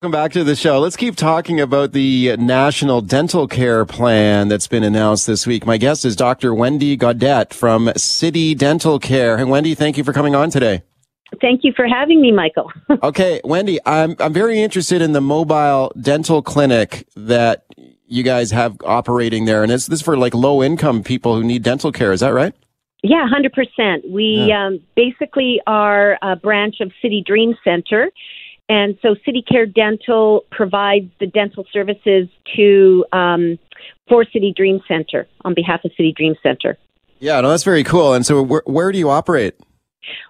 [0.03, 0.81] Welcome back to the show.
[0.81, 5.65] Let's keep talking about the National Dental Care Plan that's been announced this week.
[5.65, 6.55] My guest is Dr.
[6.55, 9.37] Wendy Gaudette from City Dental Care.
[9.37, 10.83] And Wendy, thank you for coming on today.
[11.41, 12.71] Thank you for having me, Michael.
[13.03, 17.65] Okay, Wendy, I'm I'm very interested in the mobile dental clinic that
[18.15, 21.43] you guys have operating there, and it's this is for like low income people who
[21.43, 22.13] need dental care.
[22.13, 22.55] Is that right?
[23.03, 24.11] Yeah, 100%.
[24.11, 28.11] We um, basically are a branch of City Dream Center.
[28.71, 33.59] And so City Care Dental provides the dental services to um,
[34.09, 36.79] for City Dream Center on behalf of City Dream Center.
[37.19, 38.15] Yeah, no, that's very cool.
[38.15, 39.55] And so, where, where do you operate?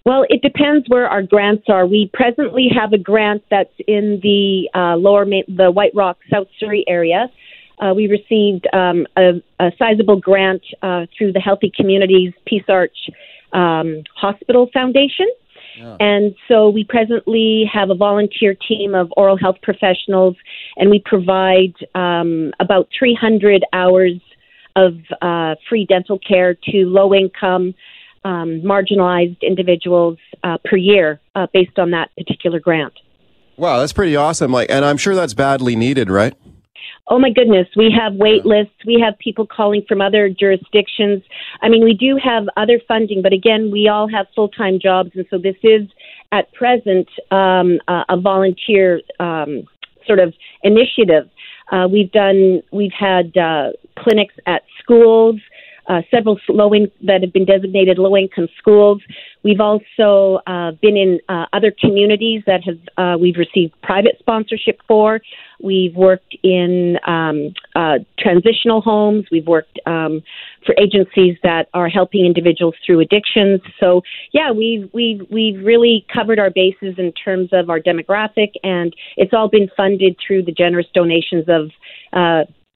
[0.04, 1.86] Well, it depends where our grants are.
[1.86, 6.48] We presently have a grant that's in the uh, lower, Ma- the White Rock, South
[6.58, 7.30] Surrey area.
[7.78, 12.96] Uh, we received um, a, a sizable grant uh, through the Healthy Communities Peace Arch
[13.52, 15.26] um, Hospital Foundation.
[16.00, 20.37] And so we presently have a volunteer team of oral health professionals,
[20.76, 24.20] and we provide um, about 300 hours
[24.76, 27.74] of uh, free dental care to low income,
[28.24, 32.94] um, marginalized individuals uh, per year uh, based on that particular grant.
[33.56, 34.50] Wow, that's pretty awesome.
[34.50, 36.34] Like, and I'm sure that's badly needed, right?
[37.06, 38.72] Oh my goodness, we have wait lists.
[38.86, 41.22] We have people calling from other jurisdictions.
[41.60, 45.10] I mean, we do have other funding, but again, we all have full time jobs,
[45.14, 45.82] and so this is
[46.32, 49.64] at present um, a, a volunteer um,
[50.06, 51.28] sort of initiative.
[51.70, 55.36] Uh, we've done, we've had uh, clinics at schools.
[55.86, 59.02] Uh, several low in, that have been designated low income schools.
[59.42, 64.80] We've also uh, been in uh, other communities that have uh, we've received private sponsorship
[64.88, 65.20] for.
[65.62, 69.26] We've worked in um, uh, transitional homes.
[69.30, 70.22] We've worked um,
[70.64, 73.60] for agencies that are helping individuals through addictions.
[73.78, 78.94] So yeah, we've we've we've really covered our bases in terms of our demographic, and
[79.16, 81.70] it's all been funded through the generous donations of.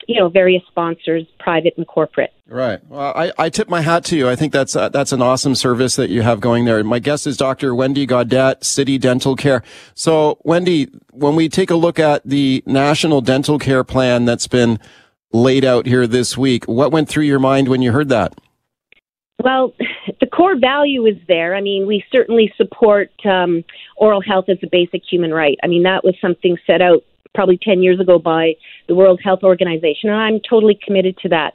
[0.08, 2.32] You know, various sponsors, private and corporate.
[2.48, 2.80] Right.
[2.88, 4.28] Well, I, I tip my hat to you.
[4.28, 6.82] I think that's uh, that's an awesome service that you have going there.
[6.82, 7.74] My guest is Dr.
[7.74, 9.62] Wendy Gaudette, City Dental Care.
[9.94, 14.80] So, Wendy, when we take a look at the National Dental Care Plan that's been
[15.30, 18.34] laid out here this week, what went through your mind when you heard that?
[19.44, 19.74] Well,
[20.20, 21.54] the core value is there.
[21.54, 23.62] I mean, we certainly support um,
[23.96, 25.58] oral health as a basic human right.
[25.62, 28.54] I mean, that was something set out probably 10 years ago by
[28.86, 31.54] the World Health Organization, and I'm totally committed to that.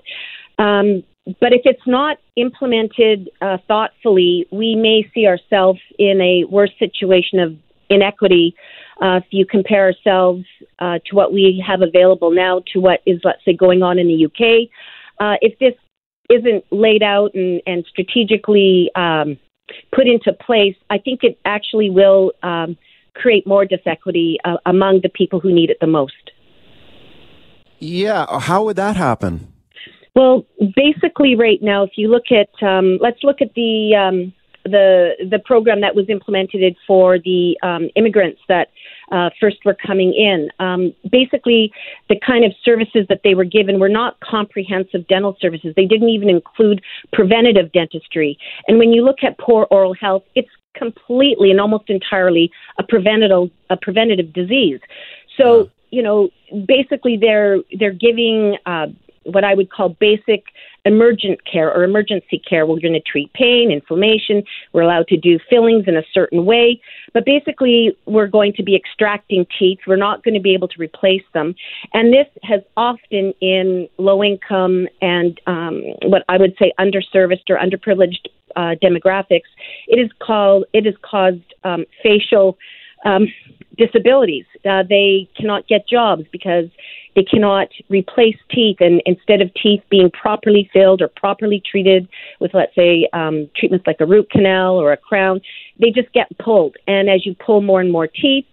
[0.57, 1.03] Um,
[1.39, 7.39] but if it's not implemented uh, thoughtfully, we may see ourselves in a worse situation
[7.39, 7.55] of
[7.89, 8.55] inequity.
[9.01, 10.43] Uh, if you compare ourselves
[10.79, 14.07] uh, to what we have available now to what is, let's say, going on in
[14.07, 14.69] the UK,
[15.19, 15.73] uh, if this
[16.29, 19.37] isn't laid out and, and strategically um,
[19.93, 22.77] put into place, I think it actually will um,
[23.15, 26.31] create more disequity uh, among the people who need it the most.
[27.79, 28.25] Yeah.
[28.39, 29.53] How would that happen?
[30.15, 30.45] Well,
[30.75, 35.39] basically, right now, if you look at, um, let's look at the um, the the
[35.39, 38.69] program that was implemented for the um, immigrants that
[39.11, 40.49] uh, first were coming in.
[40.59, 41.71] Um, basically,
[42.09, 45.73] the kind of services that they were given were not comprehensive dental services.
[45.75, 48.37] They didn't even include preventative dentistry.
[48.67, 53.49] And when you look at poor oral health, it's completely and almost entirely a preventative
[53.69, 54.79] a preventative disease.
[55.37, 56.29] So you know,
[56.65, 58.57] basically, they're they're giving.
[58.65, 58.87] Uh,
[59.25, 60.43] what I would call basic
[60.85, 62.65] emergent care or emergency care.
[62.65, 64.43] We're going to treat pain, inflammation.
[64.73, 66.81] We're allowed to do fillings in a certain way.
[67.13, 69.79] But basically, we're going to be extracting teeth.
[69.87, 71.55] We're not going to be able to replace them.
[71.93, 77.57] And this has often in low income and um, what I would say underserviced or
[77.57, 79.49] underprivileged uh, demographics,
[79.87, 82.57] it is called, it has caused um, facial
[83.05, 83.27] um,
[83.77, 84.45] disabilities.
[84.65, 86.65] Uh, they cannot get jobs because
[87.15, 92.07] they cannot replace teeth, and instead of teeth being properly filled or properly treated
[92.39, 95.39] with, let's say, um, treatments like a root canal or a crown,
[95.79, 96.75] they just get pulled.
[96.87, 98.45] And as you pull more and more teeth,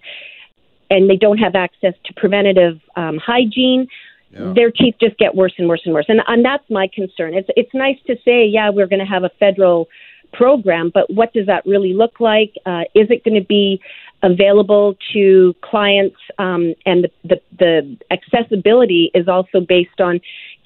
[0.91, 3.87] and they don't have access to preventative um, hygiene,
[4.31, 6.07] their teeth just get worse and worse and worse.
[6.09, 7.35] And, and that's my concern.
[7.35, 9.89] It's it's nice to say, yeah, we're going to have a federal
[10.33, 12.55] program, but what does that really look like?
[12.67, 13.81] Uh, is it going to be
[14.23, 16.17] available to clients?
[16.39, 20.21] Um, and the, the, the accessibility is also based on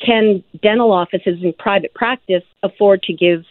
[0.05, 3.45] can dental offices in private practice afford to give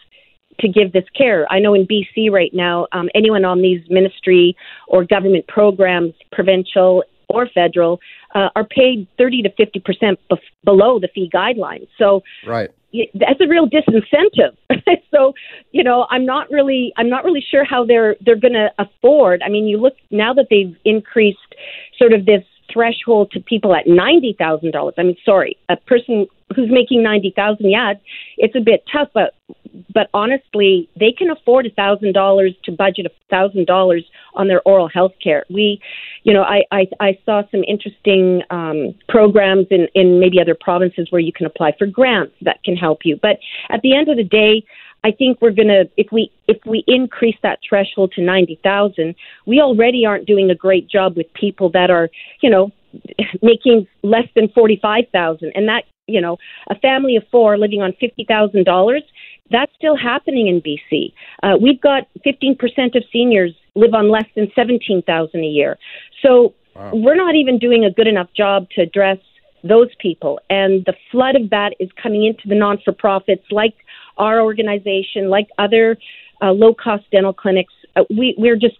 [0.60, 1.50] to give this care.
[1.50, 7.02] I know in BC right now, um, anyone on these ministry or government programs, provincial
[7.28, 7.98] or federal,
[8.34, 11.88] uh, are paid 30 to 50 percent bef- below the fee guidelines.
[11.98, 12.70] So, right.
[13.14, 14.56] That's a real disincentive.
[15.10, 15.34] so,
[15.72, 19.42] you know, I'm not really, I'm not really sure how they're they're going to afford.
[19.44, 21.38] I mean, you look now that they've increased
[21.98, 24.94] sort of this threshold to people at ninety thousand dollars.
[24.96, 27.94] I mean, sorry, a person who's making ninety thousand, yeah,
[28.36, 29.34] it's a bit tough, but
[29.92, 34.62] but honestly, they can afford a thousand dollars to budget a thousand dollars on their
[34.62, 35.44] oral health care.
[35.50, 35.80] We,
[36.22, 41.08] you know, I I, I saw some interesting um, programs in in maybe other provinces
[41.10, 43.18] where you can apply for grants that can help you.
[43.20, 43.38] But
[43.70, 44.64] at the end of the day,
[45.04, 49.14] I think we're going to if we if we increase that threshold to 90,000,
[49.46, 52.08] we already aren't doing a great job with people that are,
[52.42, 52.72] you know,
[53.42, 56.36] making less than 45,000 and that, you know,
[56.68, 59.00] a family of 4 living on $50,000,
[59.50, 61.12] that's still happening in BC.
[61.42, 65.78] Uh, we've got 15% of seniors live on less than 17,000 a year.
[66.22, 66.90] So wow.
[66.94, 69.18] we're not even doing a good enough job to address
[69.62, 70.40] those people.
[70.50, 73.74] And the flood of that is coming into the non for profits like
[74.18, 75.96] our organization, like other
[76.42, 77.72] uh, low cost dental clinics.
[77.96, 78.76] Uh, we, we're just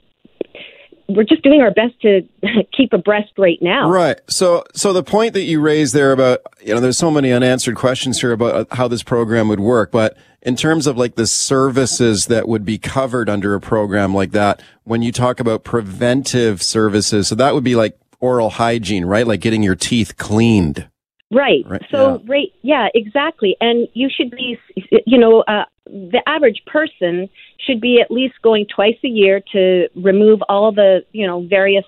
[1.09, 2.27] we're just doing our best to
[2.77, 3.91] keep abreast right now.
[3.91, 4.19] Right.
[4.29, 7.77] So, so the point that you raised there about, you know, there's so many unanswered
[7.77, 11.27] questions here about uh, how this program would work, but in terms of like the
[11.27, 16.63] services that would be covered under a program like that, when you talk about preventive
[16.63, 19.27] services, so that would be like oral hygiene, right?
[19.27, 20.89] Like getting your teeth cleaned.
[21.35, 21.65] Right.
[21.67, 21.83] right.
[21.91, 22.31] So, yeah.
[22.33, 23.57] right, yeah, exactly.
[23.61, 24.59] And you should be,
[25.07, 29.89] you know, uh, the average person should be at least going twice a year to
[29.97, 31.85] remove all the, you know, various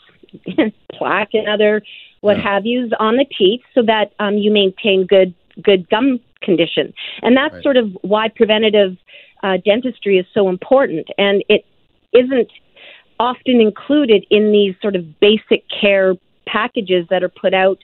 [0.93, 1.83] plaque and other
[2.21, 2.55] what yeah.
[2.55, 6.93] have yous on the teeth, so that um, you maintain good good gum condition.
[7.23, 7.63] And that's right.
[7.63, 8.97] sort of why preventative
[9.43, 11.09] uh, dentistry is so important.
[11.19, 11.65] And it
[12.13, 12.51] isn't
[13.19, 16.15] often included in these sort of basic care
[16.47, 17.79] packages that are put out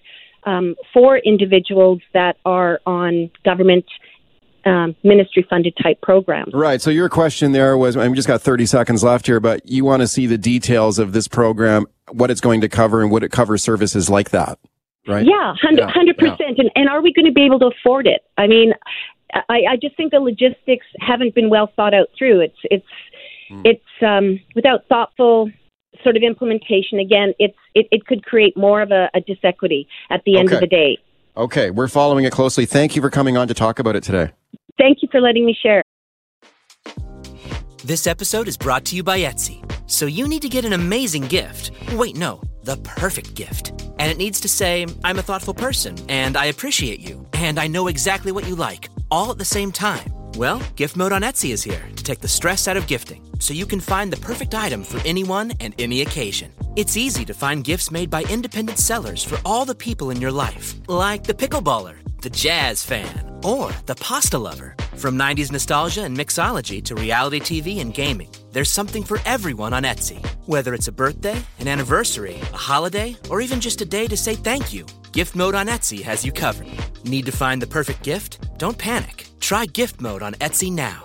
[0.45, 3.85] um, for individuals that are on government
[4.65, 6.53] um, ministry funded type programs.
[6.55, 6.81] Right.
[6.81, 9.85] So your question there was, I mean, just got 30 seconds left here, but you
[9.85, 13.25] want to see the details of this program, what it's going to cover and would
[13.25, 14.59] it cover services like that?
[15.07, 15.27] Right.
[15.27, 16.59] Yeah, 100 percent.
[16.59, 18.23] And, and are we going to be able to afford it?
[18.39, 18.73] I mean,
[19.35, 22.43] I, I just think the logistics haven't been well thought out through.
[22.43, 22.87] It's, it's,
[23.51, 23.63] mm.
[23.65, 25.51] it's, um, without thoughtful
[26.03, 30.23] sort of implementation, again, it's it, it could create more of a, a disequity at
[30.25, 30.57] the end okay.
[30.57, 30.99] of the day.
[31.37, 32.67] Okay, we're following it closely.
[32.67, 34.33] Thank you for coming on to talk about it today.
[34.79, 35.83] Thank you for letting me share.
[37.85, 39.59] This episode is brought to you by Etsy.
[39.91, 41.73] So you need to get an amazing gift.
[41.93, 43.71] Wait, no, the perfect gift.
[43.99, 47.67] And it needs to say, I'm a thoughtful person, and I appreciate you, and I
[47.67, 50.22] know exactly what you like, all at the same time.
[50.37, 53.53] Well, Gift Mode on Etsy is here to take the stress out of gifting so
[53.53, 56.53] you can find the perfect item for anyone and any occasion.
[56.75, 60.33] It's easy to find gifts made by independent sellers for all the people in your
[60.33, 64.75] life, like the pickleballer, the jazz fan, or the pasta lover.
[64.97, 69.83] From 90s nostalgia and mixology to reality TV and gaming, there's something for everyone on
[69.83, 70.25] Etsy.
[70.47, 74.35] Whether it's a birthday, an anniversary, a holiday, or even just a day to say
[74.35, 76.69] thank you, Gift Mode on Etsy has you covered.
[77.05, 78.39] Need to find the perfect gift?
[78.57, 79.27] Don't panic.
[79.41, 81.05] Try gift mode on Etsy now.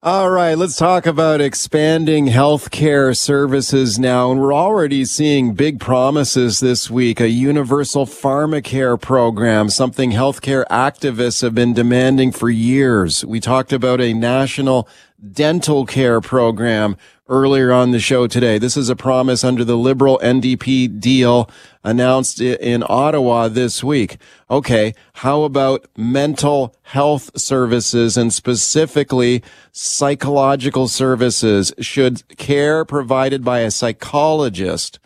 [0.00, 4.30] All right, let's talk about expanding healthcare services now.
[4.30, 7.18] And we're already seeing big promises this week.
[7.18, 13.24] A universal pharmacare program, something healthcare activists have been demanding for years.
[13.24, 14.88] We talked about a national
[15.32, 16.96] dental care program
[17.28, 18.58] earlier on the show today.
[18.58, 21.50] This is a promise under the Liberal NDP deal
[21.84, 24.16] announced in Ottawa this week.
[24.50, 24.94] Okay.
[25.14, 29.42] How about mental health services and specifically
[29.72, 31.72] psychological services?
[31.80, 34.98] Should care provided by a psychologist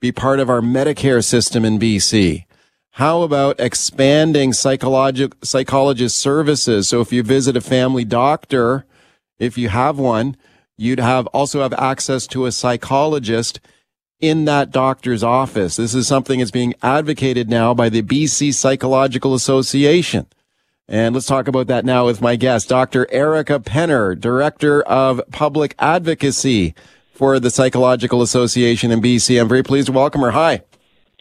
[0.00, 2.44] be part of our Medicare system in BC?
[2.94, 6.88] How about expanding psychologic psychologist services?
[6.88, 8.84] So if you visit a family doctor,
[9.38, 10.36] if you have one,
[10.80, 13.60] you'd have also have access to a psychologist
[14.18, 15.76] in that doctor's office.
[15.76, 20.26] This is something that's being advocated now by the BC Psychological Association.
[20.88, 23.06] And let's talk about that now with my guest, Dr.
[23.12, 26.74] Erica Penner, Director of Public Advocacy
[27.12, 29.40] for the Psychological Association in BC.
[29.40, 30.30] I'm very pleased to welcome her.
[30.30, 30.62] Hi.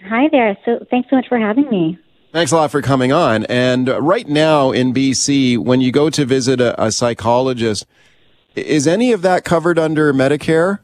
[0.08, 0.58] Hi there.
[0.66, 2.00] So thanks so much for having me.
[2.32, 3.46] Thanks a lot for coming on.
[3.46, 7.86] And right now in BC, when you go to visit a, a psychologist,
[8.56, 10.80] is any of that covered under Medicare?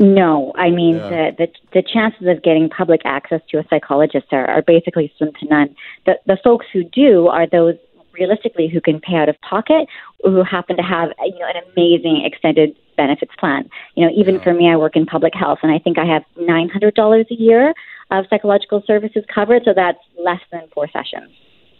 [0.00, 1.08] No, I mean Yeah.
[1.08, 5.32] the, the the chances of getting public access to a psychologist are, are basically slim
[5.40, 5.74] to none.
[6.06, 7.74] The the folks who do are those
[8.12, 9.88] realistically who can pay out of pocket,
[10.20, 13.68] or who happen to have you know an amazing extended benefits plan.
[13.96, 16.22] You know, even for me, I work in public health, and I think I have
[16.36, 17.74] nine hundred dollars a year
[18.12, 21.30] of psychological services covered, so that's less than four sessions.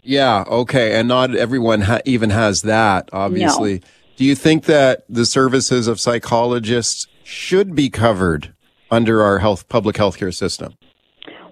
[0.03, 0.99] Yeah, okay.
[0.99, 3.81] And not everyone ha- even has that, obviously.
[4.19, 8.53] Do you think that the services of psychologists should be covered
[8.91, 10.73] under our health public healthcare system?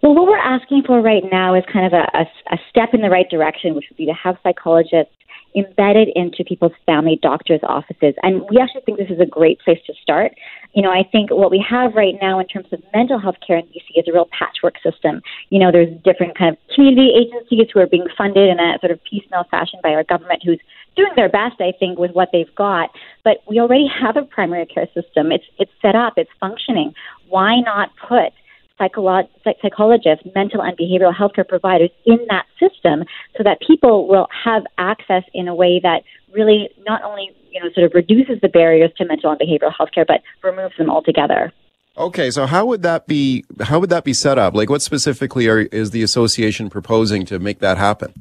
[0.03, 2.99] Well, what we're asking for right now is kind of a, a, a step in
[2.99, 5.13] the right direction, which would be to have psychologists
[5.57, 8.13] embedded into people's family doctors' offices.
[8.23, 10.33] And we actually think this is a great place to start.
[10.73, 13.57] You know, I think what we have right now in terms of mental health care
[13.57, 15.21] in BC is a real patchwork system.
[15.49, 18.91] You know, there's different kind of community agencies who are being funded in a sort
[18.91, 20.59] of piecemeal fashion by our government who's
[20.95, 22.89] doing their best, I think, with what they've got.
[23.23, 25.31] But we already have a primary care system.
[25.31, 26.93] It's it's set up, it's functioning.
[27.29, 28.33] Why not put
[28.79, 29.27] psycholo-
[29.61, 33.03] psychologists, mental and behavioral healthcare providers in that system
[33.37, 36.03] so that people will have access in a way that
[36.33, 40.05] really not only you know sort of reduces the barriers to mental and behavioral healthcare,
[40.07, 41.51] but removes them altogether.
[41.97, 44.53] Okay, so how would that be how would that be set up?
[44.53, 48.13] Like what specifically are, is the association proposing to make that happen?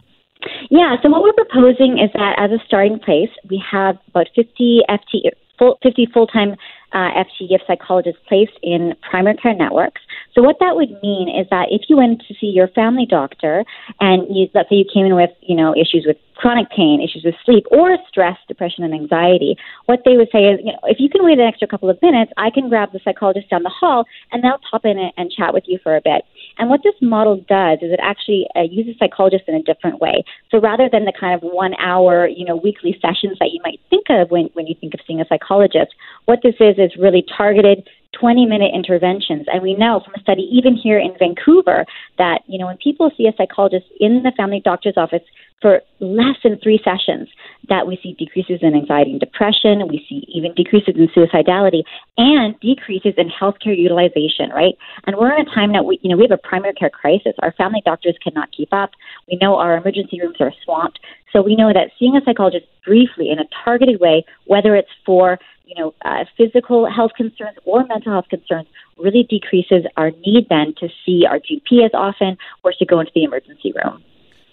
[0.71, 4.83] Yeah, so what we're proposing is that as a starting place, we have about 50
[4.89, 6.57] FT, full, 50 full-time
[6.97, 7.25] uh,
[7.67, 10.01] psychologists placed in primary care networks.
[10.35, 13.65] So what that would mean is that if you went to see your family doctor
[14.01, 17.25] and you, let's say you came in with, you know, issues with chronic pain, issues
[17.25, 20.99] with sleep, or stress, depression, and anxiety, what they would say is, you know, if
[21.01, 23.71] you can wait an extra couple of minutes, I can grab the psychologist down the
[23.71, 26.25] hall and they'll pop in and chat with you for a bit.
[26.59, 30.25] And what this model does is it actually uh, uses psychologists in a different way.
[30.51, 33.81] So rather than the kind of one hour, you know, weekly sessions that you might
[33.91, 35.95] think of when, when you think of seeing a psychologist,
[36.25, 37.89] what this is is really targeted
[38.19, 39.47] 20 minute interventions.
[39.53, 41.85] And we know from a study, even here in Vancouver,
[42.19, 45.23] that, you know, when people see a psychologist in the family doctor's office
[45.63, 47.29] for less than three sessions,
[47.69, 49.89] that we see decreases in anxiety and depression.
[49.89, 51.83] We see even decreases in suicidality
[52.17, 54.75] and decreases in healthcare utilization, right?
[55.07, 57.33] And we're in a time now, we, you know, we have a primary care crisis.
[57.43, 58.91] Our family doctors cannot keep up.
[59.31, 61.01] We know our emergency rooms are swamped.
[61.37, 65.39] So we know that seeing a psychologist briefly in a targeted way, whether it's for
[65.67, 70.73] you know, uh, physical health concerns or mental health concerns really decreases our need then
[70.79, 74.03] to see our GP as often or to go into the emergency room.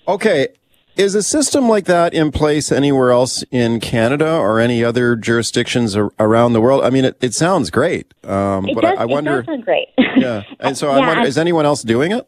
[0.07, 0.47] Okay,
[0.97, 5.95] is a system like that in place anywhere else in Canada or any other jurisdictions
[5.95, 6.83] ar- around the world?
[6.83, 9.39] I mean, it, it sounds great, um, It but does, I, I wonder.
[9.39, 9.87] it does sound great.
[10.17, 12.27] yeah, and so I wonder, I- is anyone else doing it?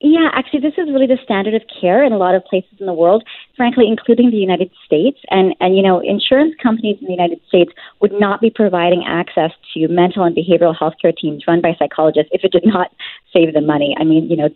[0.00, 2.84] Yeah, actually, this is really the standard of care in a lot of places in
[2.84, 3.24] the world,
[3.56, 5.18] frankly, including the United States.
[5.30, 9.52] And, and you know, insurance companies in the United States would not be providing access
[9.74, 12.90] to mental and behavioral health care teams run by psychologists if it did not
[13.32, 13.96] save them money.
[13.98, 14.48] I mean, you know,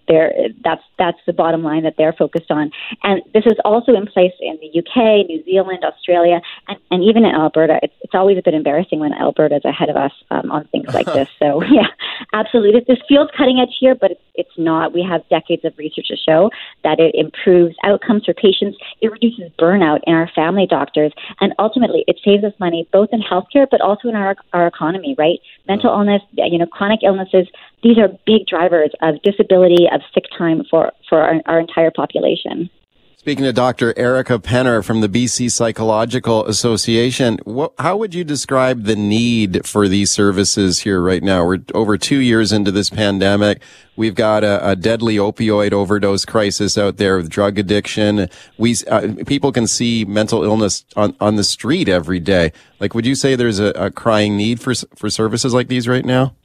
[0.65, 2.71] that's, that's the bottom line that they're focused on.
[3.03, 7.25] And this is also in place in the UK, New Zealand, Australia, and, and even
[7.25, 7.81] in Alberta.
[7.83, 10.95] It's, it's always a bit embarrassing when Alberta is ahead of us um, on things
[10.95, 11.29] like this.
[11.39, 11.89] So, yeah,
[12.33, 12.83] absolutely.
[12.87, 14.93] This feels cutting edge here, but it's, it's not.
[14.93, 16.51] We have decades of research to show
[16.85, 22.05] that it improves outcomes for patients, it reduces burnout in our family doctors, and ultimately
[22.07, 25.39] it saves us money both in healthcare but also in our, our economy, right?
[25.67, 26.09] Mental mm-hmm.
[26.09, 27.47] illness, uh, you know, chronic illnesses,
[27.83, 32.71] these are big drivers of disability, of sick time for, for our, our entire population.
[33.19, 33.99] Speaking to Dr.
[33.99, 39.89] Erica Penner from the BC Psychological Association, what, how would you describe the need for
[39.89, 41.45] these services here right now?
[41.45, 43.61] We're over two years into this pandemic.
[43.97, 48.29] We've got a, a deadly opioid overdose crisis out there with drug addiction.
[48.57, 52.53] We uh, people can see mental illness on, on the street every day.
[52.79, 56.05] Like, would you say there's a, a crying need for for services like these right
[56.05, 56.37] now?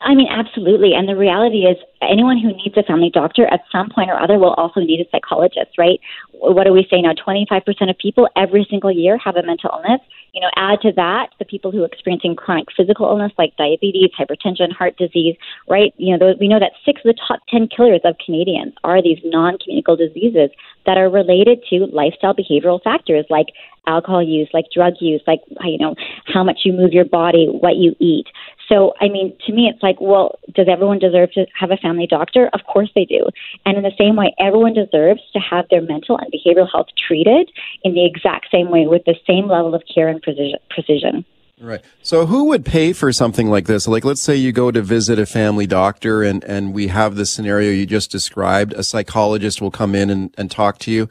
[0.00, 0.94] I mean, absolutely.
[0.94, 4.38] And the reality is, anyone who needs a family doctor at some point or other
[4.38, 5.98] will also need a psychologist, right?
[6.32, 7.14] What do we say now?
[7.14, 10.00] 25% of people every single year have a mental illness.
[10.32, 14.10] You know, add to that the people who are experiencing chronic physical illness like diabetes,
[14.16, 15.34] hypertension, heart disease,
[15.68, 15.92] right?
[15.96, 19.18] You know, we know that six of the top 10 killers of Canadians are these
[19.24, 20.50] non communicable diseases
[20.86, 23.46] that are related to lifestyle behavioral factors like
[23.88, 25.96] alcohol use, like drug use, like, you know,
[26.26, 28.26] how much you move your body, what you eat.
[28.68, 32.06] So, I mean, to me, it's like, well, does everyone deserve to have a family
[32.06, 32.50] doctor?
[32.52, 33.26] Of course they do.
[33.64, 37.50] And in the same way, everyone deserves to have their mental and behavioral health treated
[37.82, 41.24] in the exact same way with the same level of care and precision.
[41.60, 41.80] Right.
[42.02, 43.88] So who would pay for something like this?
[43.88, 47.26] Like, let's say you go to visit a family doctor and, and we have the
[47.26, 48.74] scenario you just described.
[48.74, 51.08] A psychologist will come in and, and talk to you.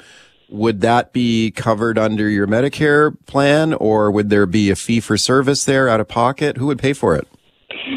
[0.49, 5.17] Would that be covered under your Medicare plan or would there be a fee for
[5.17, 6.57] service there out of pocket?
[6.57, 7.27] Who would pay for it?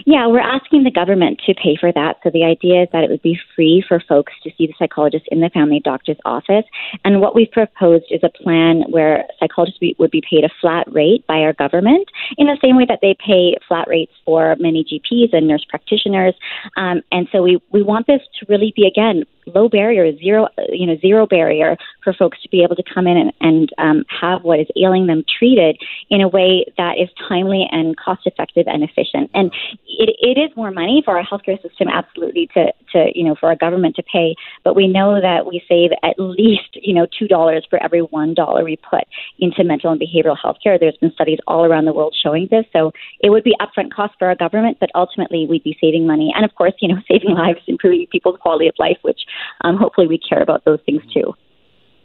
[0.07, 2.19] Yeah, we're asking the government to pay for that.
[2.23, 5.27] So the idea is that it would be free for folks to see the psychologist
[5.31, 6.65] in the family doctor's office.
[7.05, 11.27] And what we've proposed is a plan where psychologists would be paid a flat rate
[11.27, 15.33] by our government in the same way that they pay flat rates for many GPs
[15.33, 16.35] and nurse practitioners.
[16.77, 19.25] Um, and so we, we want this to really be, again,
[19.55, 23.17] low barrier, zero, you know, zero barrier for folks to be able to come in
[23.17, 25.77] and, and um, have what is ailing them treated
[26.09, 29.31] in a way that is timely and cost effective and efficient.
[29.35, 29.53] And
[29.87, 33.49] it, it is more money for our healthcare system, absolutely, to, to, you know, for
[33.49, 34.35] our government to pay.
[34.65, 38.79] But we know that we save at least, you know, $2 for every $1 we
[38.89, 39.05] put
[39.39, 40.79] into mental and behavioral health care.
[40.79, 42.65] There's been studies all around the world showing this.
[42.73, 46.33] So it would be upfront cost for our government, but ultimately we'd be saving money.
[46.35, 49.21] And of course, you know, saving lives, improving people's quality of life, which
[49.63, 51.35] um, hopefully we care about those things too.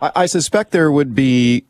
[0.02, 1.66] I, I suspect there would be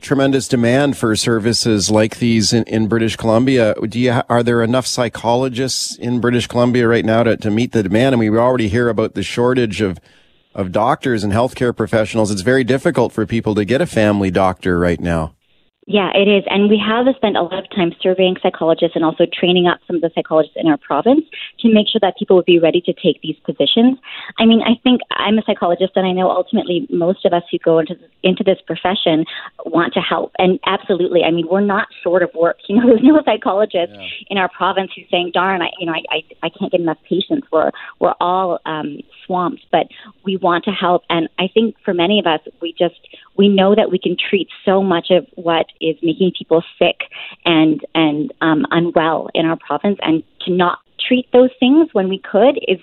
[0.00, 3.74] tremendous demand for services like these in, in British Columbia.
[3.88, 7.82] Do you, are there enough psychologists in British Columbia right now to, to meet the
[7.82, 8.14] demand?
[8.14, 9.98] I mean, we already hear about the shortage of,
[10.54, 12.30] of doctors and healthcare professionals.
[12.30, 15.35] It's very difficult for people to get a family doctor right now.
[15.88, 16.42] Yeah, it is.
[16.50, 19.94] And we have spent a lot of time surveying psychologists and also training up some
[19.94, 21.22] of the psychologists in our province
[21.60, 23.96] to make sure that people would be ready to take these positions.
[24.40, 27.58] I mean, I think I'm a psychologist and I know ultimately most of us who
[27.58, 29.24] go into into this profession
[29.64, 30.32] want to help.
[30.40, 32.58] And absolutely, I mean, we're not short of work.
[32.68, 34.08] You know, there's no psychologist yeah.
[34.28, 36.98] in our province who's saying, darn, I, you know, I, I, I can't get enough
[37.08, 37.46] patients.
[37.52, 37.70] We're,
[38.00, 39.86] we're all um, swamped, but
[40.24, 41.04] we want to help.
[41.08, 42.98] And I think for many of us, we just,
[43.36, 47.00] we know that we can treat so much of what is making people sick
[47.44, 52.18] and and um, unwell in our province, and to not treat those things when we
[52.18, 52.80] could is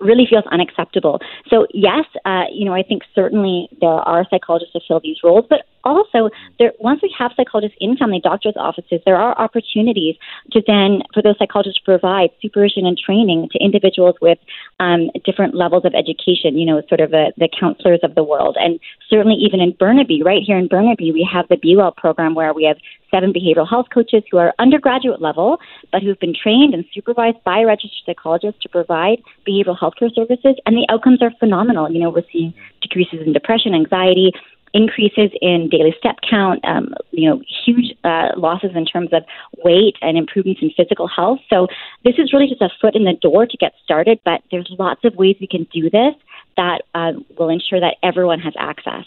[0.00, 1.20] really feels unacceptable.
[1.48, 5.44] So yes, uh, you know, I think certainly there are psychologists to fill these roles,
[5.48, 10.16] but also there once we have psychologists in family doctors' offices, there are opportunities
[10.52, 14.38] to then for those psychologists to provide supervision and training to individuals with
[14.78, 16.58] um, different levels of education.
[16.58, 18.78] You know, sort of a, the counselors of the world, and
[19.08, 22.64] certainly even in Burnaby, right here in Burnaby, we have the BeWell program where we
[22.64, 22.76] have
[23.10, 25.58] seven behavioral health coaches who are undergraduate level,
[25.92, 30.56] but who've been trained and supervised by registered psychologists to provide behavioral health care services,
[30.66, 31.90] and the outcomes are phenomenal.
[31.90, 34.32] You know, we're seeing decreases in depression, anxiety,
[34.72, 39.24] increases in daily step count, um, you know, huge uh, losses in terms of
[39.64, 41.40] weight and improvements in physical health.
[41.48, 41.66] So
[42.04, 45.04] this is really just a foot in the door to get started, but there's lots
[45.04, 46.14] of ways we can do this
[46.56, 49.04] that uh, will ensure that everyone has access.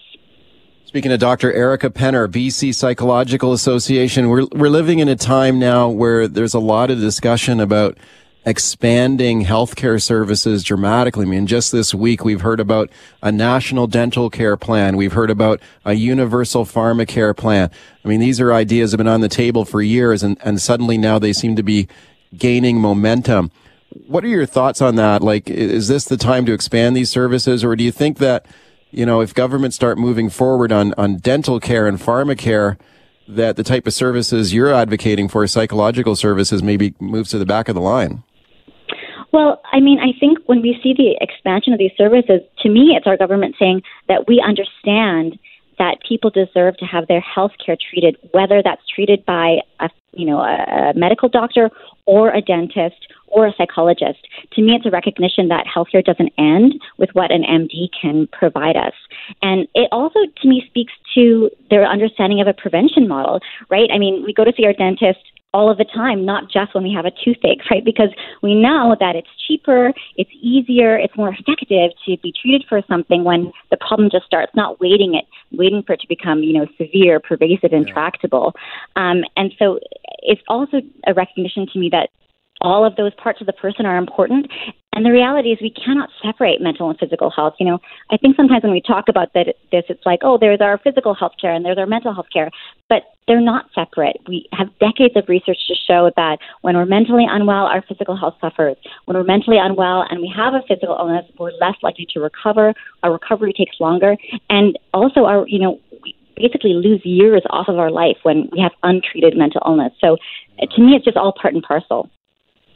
[0.86, 1.52] Speaking of Dr.
[1.52, 6.60] Erica Penner, BC Psychological Association, we're, we're living in a time now where there's a
[6.60, 7.98] lot of discussion about
[8.46, 11.26] expanding healthcare services dramatically.
[11.26, 12.90] I mean, just this week we've heard about
[13.22, 14.98] a national dental care plan.
[14.98, 17.72] We've heard about a universal pharmacare plan.
[18.04, 20.62] I mean, these are ideas that have been on the table for years and, and
[20.62, 21.88] suddenly now they seem to be
[22.38, 23.52] gaining momentum.
[24.08, 25.22] What are your thoughts on that?
[25.22, 28.46] Like, is this the time to expand these services or do you think that
[28.94, 32.78] you know, if governments start moving forward on, on dental care and pharmacare,
[33.28, 37.68] that the type of services you're advocating for, psychological services, maybe moves to the back
[37.68, 38.24] of the line?
[39.34, 42.94] Well, I mean, I think when we see the expansion of these services, to me,
[42.96, 45.40] it's our government saying that we understand
[45.80, 50.28] that people deserve to have their health care treated, whether that's treated by a you
[50.28, 51.72] know a, medical doctor
[52.06, 54.20] or a dentist or a psychologist.
[54.54, 58.78] To me, it's a recognition that healthcare doesn't end with what an MD can provide
[58.78, 58.94] us.
[59.42, 63.90] And it also, to me, speaks to their understanding of a prevention model, right?
[63.92, 65.22] I mean, we go to see our dentist
[65.54, 67.86] all of the time, not just when we have a toothache, right?
[67.86, 68.10] Because
[68.42, 73.24] we know that it's cheaper, it's easier, it's more effective to be treated for something
[73.24, 76.68] when the problem just starts, not waiting it, waiting for it to become, you know,
[76.78, 78.54] severe, pervasive, intractable.
[78.96, 79.80] Um, and so
[80.20, 82.10] it's also a recognition to me that
[82.64, 84.48] all of those parts of the person are important.
[84.96, 87.56] And the reality is, we cannot separate mental and physical health.
[87.60, 87.80] You know,
[88.12, 91.14] I think sometimes when we talk about that, this, it's like, oh, there's our physical
[91.16, 92.52] health care and there's our mental health care,
[92.90, 94.18] but they're not separate.
[94.28, 98.36] We have decades of research to show that when we're mentally unwell, our physical health
[98.40, 98.78] suffers.
[99.06, 102.74] When we're mentally unwell and we have a physical illness, we're less likely to recover.
[103.02, 104.16] Our recovery takes longer,
[104.50, 108.60] and also our, you know, we basically lose years off of our life when we
[108.60, 109.94] have untreated mental illness.
[110.00, 110.18] So,
[110.62, 112.10] uh, to me, it's just all part and parcel.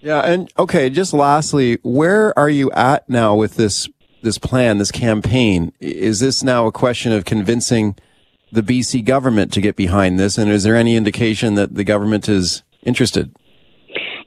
[0.07, 3.89] Yeah, and okay, just lastly, where are you at now with this
[4.21, 5.73] this plan, this campaign?
[5.81, 7.97] Is this now a question of convincing
[8.49, 10.37] the BC government to get behind this?
[10.37, 13.35] And is there any indication that the government is interested?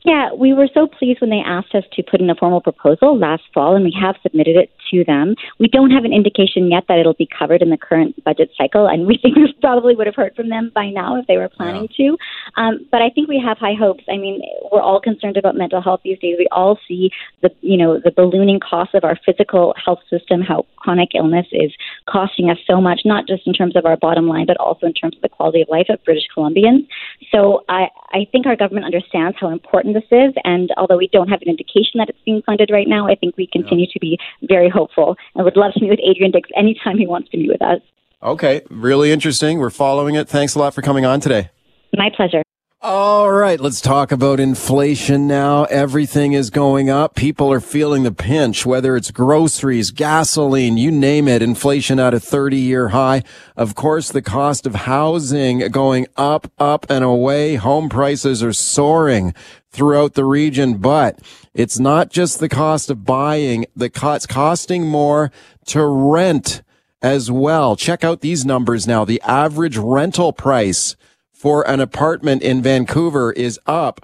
[0.05, 3.19] Yeah, we were so pleased when they asked us to put in a formal proposal
[3.19, 5.35] last fall, and we have submitted it to them.
[5.59, 8.87] We don't have an indication yet that it'll be covered in the current budget cycle,
[8.87, 11.49] and we think we probably would have heard from them by now if they were
[11.49, 12.07] planning yeah.
[12.09, 12.19] to.
[12.61, 14.05] Um, but I think we have high hopes.
[14.09, 16.37] I mean, we're all concerned about mental health these days.
[16.39, 17.11] We all see
[17.43, 21.73] the you know the ballooning cost of our physical health system, how chronic illness is
[22.09, 24.93] costing us so much, not just in terms of our bottom line, but also in
[24.93, 26.87] terms of the quality of life of British Columbians.
[27.33, 30.35] So I I think our government understands how important this is.
[30.45, 33.37] And although we don't have an indication that it's being funded right now, I think
[33.37, 33.93] we continue yeah.
[33.93, 37.31] to be very hopeful and would love to meet with Adrian Dix anytime he wants
[37.31, 37.81] to meet with us.
[38.23, 39.59] Okay, really interesting.
[39.59, 40.29] We're following it.
[40.29, 41.51] Thanks a lot for coming on today.
[41.97, 42.43] My pleasure.
[42.83, 45.65] All right, let's talk about inflation now.
[45.65, 47.15] Everything is going up.
[47.15, 51.43] People are feeling the pinch, whether it's groceries, gasoline, you name it.
[51.43, 53.23] Inflation at a 30 year high.
[53.55, 57.57] Of course, the cost of housing going up, up and away.
[57.57, 59.35] Home prices are soaring
[59.71, 61.19] throughout the region, but
[61.53, 63.67] it's not just the cost of buying.
[63.77, 65.31] The it's costing more
[65.67, 66.63] to rent
[67.03, 67.77] as well.
[67.77, 69.05] Check out these numbers now.
[69.05, 70.97] The average rental price
[71.41, 73.99] for an apartment in Vancouver is up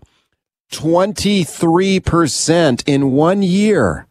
[0.72, 4.06] 23% in one year.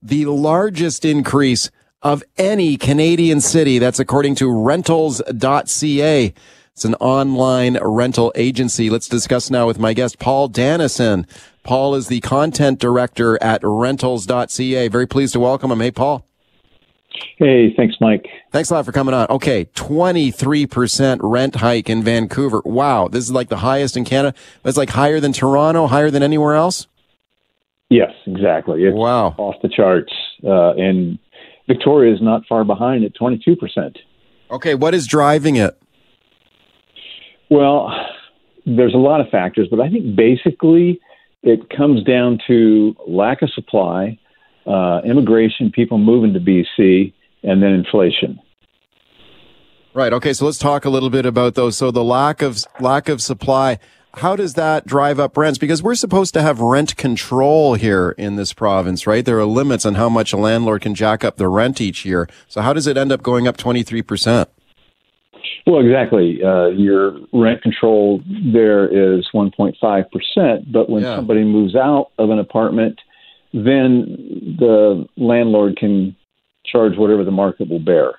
[0.00, 1.68] The largest increase
[2.00, 3.80] of any Canadian city.
[3.80, 6.32] That's according to rentals.ca.
[6.72, 8.88] It's an online rental agency.
[8.88, 11.26] Let's discuss now with my guest, Paul Danison.
[11.64, 14.86] Paul is the content director at rentals.ca.
[14.86, 15.80] Very pleased to welcome him.
[15.80, 16.24] Hey, Paul.
[17.36, 18.26] Hey, thanks, Mike.
[18.52, 19.26] Thanks a lot for coming on.
[19.28, 22.62] Okay, 23% rent hike in Vancouver.
[22.64, 24.36] Wow, this is like the highest in Canada.
[24.64, 26.86] It's like higher than Toronto, higher than anywhere else?
[27.88, 28.84] Yes, exactly.
[28.84, 29.34] It's wow.
[29.38, 30.12] off the charts.
[30.44, 31.18] Uh, and
[31.66, 33.96] Victoria is not far behind at 22%.
[34.50, 35.80] Okay, what is driving it?
[37.50, 37.90] Well,
[38.64, 41.00] there's a lot of factors, but I think basically
[41.42, 44.18] it comes down to lack of supply
[44.70, 47.12] uh, immigration, people moving to BC,
[47.42, 48.38] and then inflation.
[49.92, 50.12] Right.
[50.12, 50.32] Okay.
[50.32, 51.76] So let's talk a little bit about those.
[51.76, 53.78] So the lack of lack of supply.
[54.14, 55.56] How does that drive up rents?
[55.56, 59.24] Because we're supposed to have rent control here in this province, right?
[59.24, 62.28] There are limits on how much a landlord can jack up the rent each year.
[62.48, 64.48] So how does it end up going up 23%?
[65.64, 66.42] Well, exactly.
[66.42, 68.20] Uh, your rent control
[68.52, 71.14] there is 1.5%, but when yeah.
[71.14, 72.98] somebody moves out of an apartment,
[73.52, 76.16] then the landlord can
[76.64, 78.14] charge whatever the market will bear.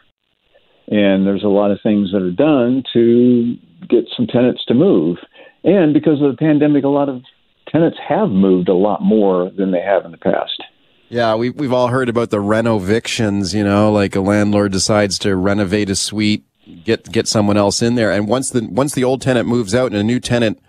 [0.88, 3.56] And there's a lot of things that are done to
[3.88, 5.18] get some tenants to move.
[5.64, 7.22] And because of the pandemic, a lot of
[7.70, 10.64] tenants have moved a lot more than they have in the past.
[11.10, 15.36] Yeah, we, we've all heard about the renovictions, you know, like a landlord decides to
[15.36, 16.46] renovate a suite,
[16.86, 18.12] get, get someone else in there.
[18.12, 20.62] And once the, once the old tenant moves out and a new tenant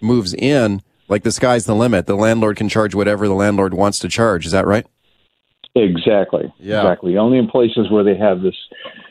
[0.00, 2.06] moves in, like the sky's the limit.
[2.06, 4.46] The landlord can charge whatever the landlord wants to charge.
[4.46, 4.86] Is that right?
[5.74, 6.52] Exactly.
[6.58, 6.80] Yeah.
[6.80, 7.18] Exactly.
[7.18, 8.56] Only in places where they have this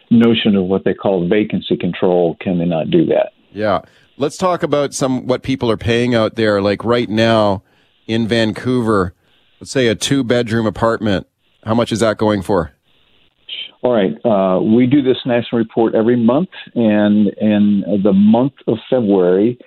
[0.10, 3.34] notion of what they call vacancy control can they not do that.
[3.52, 3.82] Yeah.
[4.18, 6.62] Let's talk about some what people are paying out there.
[6.62, 7.64] Like right now
[8.08, 9.14] in Vancouver,
[9.60, 11.28] let's say a two bedroom apartment.
[11.64, 12.72] How much is that going for?
[13.82, 14.14] All right.
[14.26, 19.58] Uh, we do this national report every month, and in the month of February,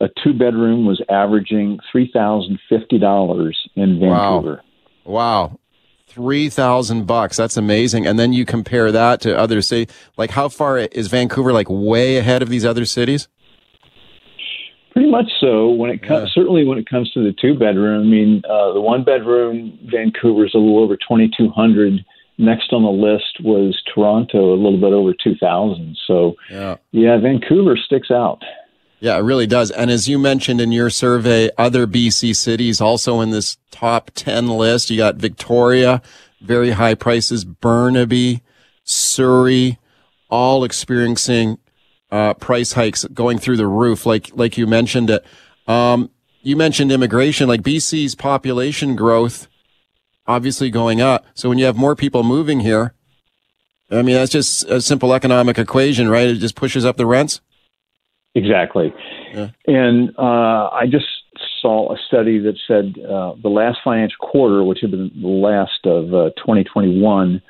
[0.00, 4.62] a two bedroom was averaging three thousand fifty dollars in Vancouver.
[5.04, 5.50] Wow.
[5.50, 5.58] wow.
[6.06, 7.36] Three thousand bucks.
[7.36, 8.06] That's amazing.
[8.06, 9.94] And then you compare that to other cities.
[10.16, 11.52] Like, how far is Vancouver?
[11.52, 13.28] Like, way ahead of these other cities?
[14.92, 15.68] Pretty much so.
[15.68, 16.34] When it comes, yeah.
[16.34, 18.02] certainly when it comes to the two bedroom.
[18.02, 22.04] I mean, uh, the one bedroom Vancouver is a little over twenty two hundred.
[22.38, 25.96] Next on the list was Toronto, a little bit over two thousand.
[26.08, 28.42] So, yeah, yeah, Vancouver sticks out.
[29.00, 29.70] Yeah, it really does.
[29.70, 34.48] And as you mentioned in your survey, other BC cities also in this top 10
[34.48, 34.90] list.
[34.90, 36.02] You got Victoria,
[36.40, 38.42] very high prices, Burnaby,
[38.84, 39.78] Surrey,
[40.28, 41.58] all experiencing
[42.10, 45.24] uh, price hikes going through the roof, like like you mentioned it.
[45.66, 46.10] Um,
[46.42, 49.48] you mentioned immigration, like BC's population growth,
[50.26, 51.24] obviously going up.
[51.34, 52.94] So when you have more people moving here,
[53.90, 56.28] I mean that's just a simple economic equation, right?
[56.28, 57.40] It just pushes up the rents.
[58.34, 58.92] Exactly.
[59.34, 59.48] Yeah.
[59.66, 61.06] And uh, I just
[61.60, 65.84] saw a study that said uh, the last financial quarter, which had been the last
[65.84, 67.42] of uh, 2021,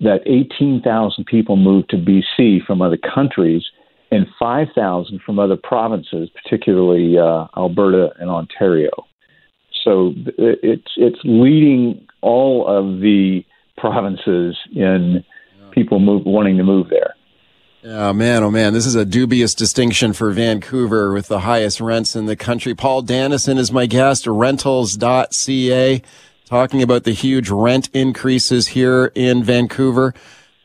[0.00, 3.64] that 18,000 people moved to BC from other countries
[4.10, 8.90] and 5,000 from other provinces, particularly uh, Alberta and Ontario.
[9.84, 13.42] So it's it's leading all of the
[13.78, 15.24] provinces in
[15.72, 17.14] people move wanting to move there.
[17.82, 22.14] Oh man, oh man, this is a dubious distinction for Vancouver with the highest rents
[22.14, 22.74] in the country.
[22.74, 26.02] Paul Danison is my guest, rentals.ca,
[26.44, 30.12] talking about the huge rent increases here in Vancouver.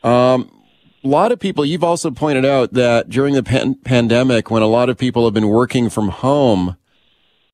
[0.02, 0.50] Um,
[1.02, 4.66] a lot of people, you've also pointed out that during the pan- pandemic, when a
[4.66, 6.76] lot of people have been working from home,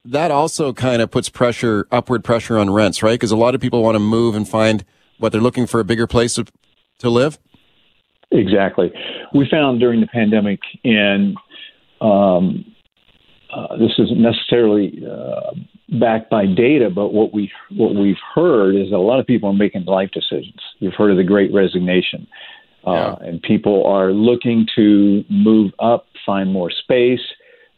[0.04, 3.14] that also kind of puts pressure, upward pressure on rents, right?
[3.14, 4.84] Because a lot of people want to move and find
[5.18, 6.46] what they're looking for a bigger place to,
[6.98, 7.38] to live.
[8.32, 8.90] Exactly.
[9.34, 11.36] We found during the pandemic, and
[12.00, 12.64] um,
[13.54, 15.54] uh, this isn't necessarily uh,
[16.00, 19.50] backed by data, but what we what we've heard is that a lot of people
[19.50, 20.58] are making life decisions.
[20.78, 22.26] You've heard of the Great Resignation,
[22.86, 23.14] uh, yeah.
[23.20, 27.20] and people are looking to move up, find more space.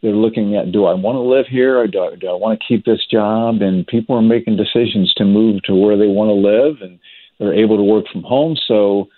[0.03, 2.61] They're looking at, do I want to live here, or do I, do I want
[2.61, 3.63] to keep this job?
[3.63, 7.01] And people are making decisions to move to where they want to live, and
[7.39, 8.55] they're able to work from home.
[8.69, 9.09] So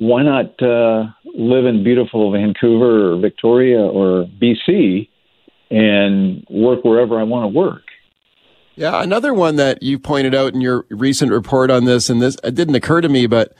[0.00, 5.10] why not uh, live in beautiful Vancouver or Victoria or BC
[5.70, 7.82] and work wherever I want to work?
[8.76, 12.38] Yeah, another one that you pointed out in your recent report on this, and this
[12.42, 13.52] it didn't occur to me, but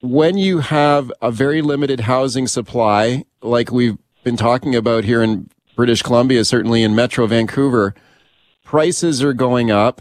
[0.00, 5.50] when you have a very limited housing supply, like we've been talking about here in
[5.74, 7.94] British Columbia, certainly in Metro Vancouver,
[8.64, 10.00] prices are going up,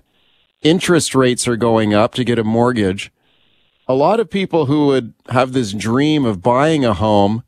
[0.62, 3.12] interest rates are going up to get a mortgage
[3.88, 7.44] a lot of people who would have this dream of buying a home,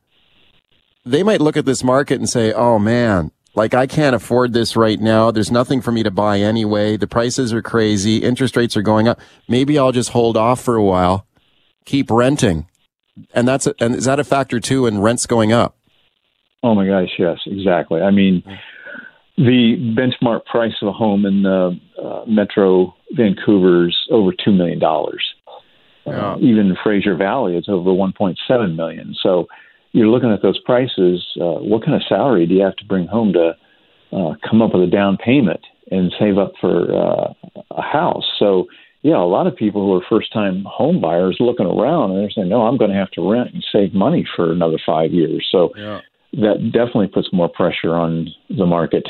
[1.05, 4.75] they might look at this market and say, oh man, like I can't afford this
[4.75, 5.31] right now.
[5.31, 6.95] There's nothing for me to buy anyway.
[6.97, 8.17] The prices are crazy.
[8.17, 9.19] Interest rates are going up.
[9.47, 11.25] Maybe I'll just hold off for a while,
[11.85, 12.67] keep renting.
[13.33, 15.75] And that's, a, and is that a factor too in rents going up?
[16.61, 18.01] Oh my gosh, yes, exactly.
[18.01, 18.43] I mean,
[19.37, 24.79] the benchmark price of a home in the uh, Metro Vancouver's over $2 million.
[26.07, 26.33] Yeah.
[26.33, 29.15] Uh, even Fraser Valley, it's over 1.7 million.
[29.21, 29.47] So
[29.91, 31.25] you're looking at those prices.
[31.39, 33.55] Uh, what kind of salary do you have to bring home to
[34.13, 35.59] uh, come up with a down payment
[35.91, 37.33] and save up for uh,
[37.71, 38.25] a house?
[38.39, 38.67] So
[39.01, 42.49] yeah, a lot of people who are first-time home buyers looking around and they're saying,
[42.49, 45.71] "No, I'm going to have to rent and save money for another five years." So
[45.77, 46.01] yeah.
[46.33, 49.07] that definitely puts more pressure on the market.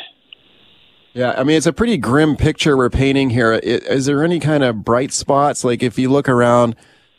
[1.17, 3.53] Yeah, I mean, it's a pretty grim picture we're painting here.
[3.53, 5.63] Is there any kind of bright spots?
[5.63, 6.75] Like, if you look around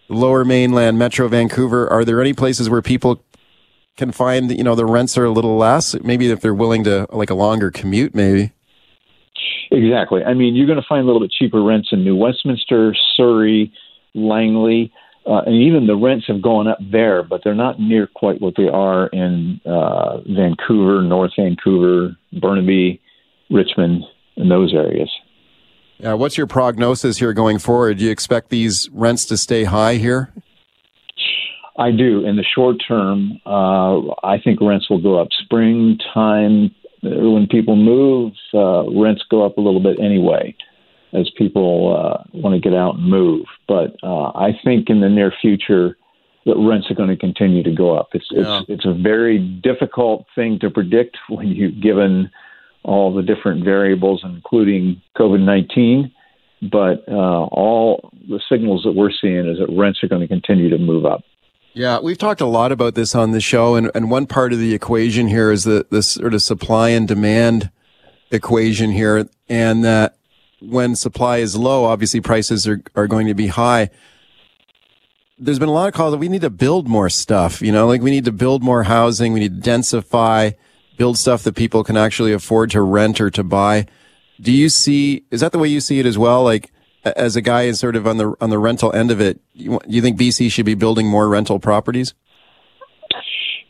[0.08, 3.24] lower mainland, Metro Vancouver, are there any places where people
[3.96, 6.00] can find, you know, the rents are a little less?
[6.00, 8.52] Maybe if they're willing to, like, a longer commute, maybe?
[9.72, 10.22] Exactly.
[10.22, 13.72] I mean, you're going to find a little bit cheaper rents in New Westminster, Surrey,
[14.14, 14.92] Langley.
[15.26, 18.54] Uh, and even the rents have gone up there, but they're not near quite what
[18.56, 23.00] they are in uh, Vancouver, North Vancouver, Burnaby,
[23.50, 24.04] Richmond,
[24.36, 25.10] and those areas.
[25.98, 27.98] Yeah, what's your prognosis here going forward?
[27.98, 30.32] Do you expect these rents to stay high here?
[31.76, 32.24] I do.
[32.24, 35.28] In the short term, uh, I think rents will go up.
[35.44, 36.74] Springtime,
[37.04, 40.54] uh, when people move, uh, rents go up a little bit anyway,
[41.12, 43.46] as people uh, want to get out and move.
[43.66, 45.96] But uh, I think in the near future,
[46.46, 48.08] that rents are going to continue to go up.
[48.12, 48.60] It's yeah.
[48.60, 52.30] it's it's a very difficult thing to predict when you've given
[52.82, 56.12] all the different variables, including COVID 19.
[56.60, 60.68] But uh, all the signals that we're seeing is that rents are going to continue
[60.70, 61.22] to move up.
[61.74, 64.58] Yeah, we've talked a lot about this on the show, and, and one part of
[64.58, 67.70] the equation here is the this sort of supply and demand
[68.32, 70.16] equation here, and that
[70.60, 73.90] when supply is low, obviously prices are, are going to be high.
[75.38, 77.86] There's been a lot of calls that we need to build more stuff, you know,
[77.86, 80.54] like we need to build more housing, we need to densify
[80.98, 83.86] build stuff that people can actually afford to rent or to buy.
[84.40, 86.42] Do you see, is that the way you see it as well?
[86.42, 86.70] Like,
[87.04, 89.80] as a guy is sort of on the, on the rental end of it, you,
[89.86, 92.14] you think BC should be building more rental properties?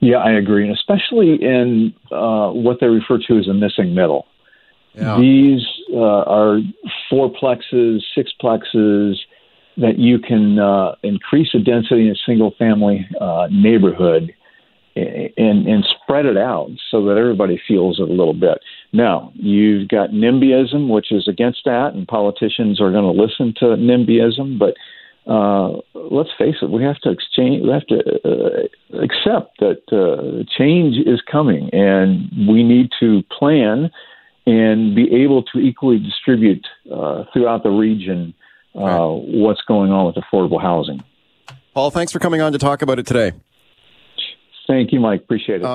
[0.01, 0.65] Yeah, I agree.
[0.65, 4.27] And especially in uh, what they refer to as a missing middle.
[4.95, 5.19] Yeah.
[5.21, 5.63] These
[5.93, 6.61] uh, are
[7.11, 9.15] fourplexes, sixplexes
[9.77, 14.35] that you can uh, increase the density in a single family uh, neighborhood
[15.37, 18.59] and and spread it out so that everybody feels it a little bit.
[18.93, 23.77] Now you've got NIMBYism, which is against that, and politicians are going to listen to
[23.77, 24.59] NIMBYism.
[24.59, 24.75] But
[25.31, 27.63] uh, let's face it, we have to exchange.
[27.63, 33.91] We have to uh, accept that uh, change is coming, and we need to plan
[34.47, 38.33] and be able to equally distribute uh, throughout the region
[38.75, 41.03] uh, what's going on with affordable housing.
[41.75, 43.33] Paul, thanks for coming on to talk about it today.
[44.69, 45.23] Thank you, Mike.
[45.23, 45.65] Appreciate it.
[45.65, 45.69] Uh,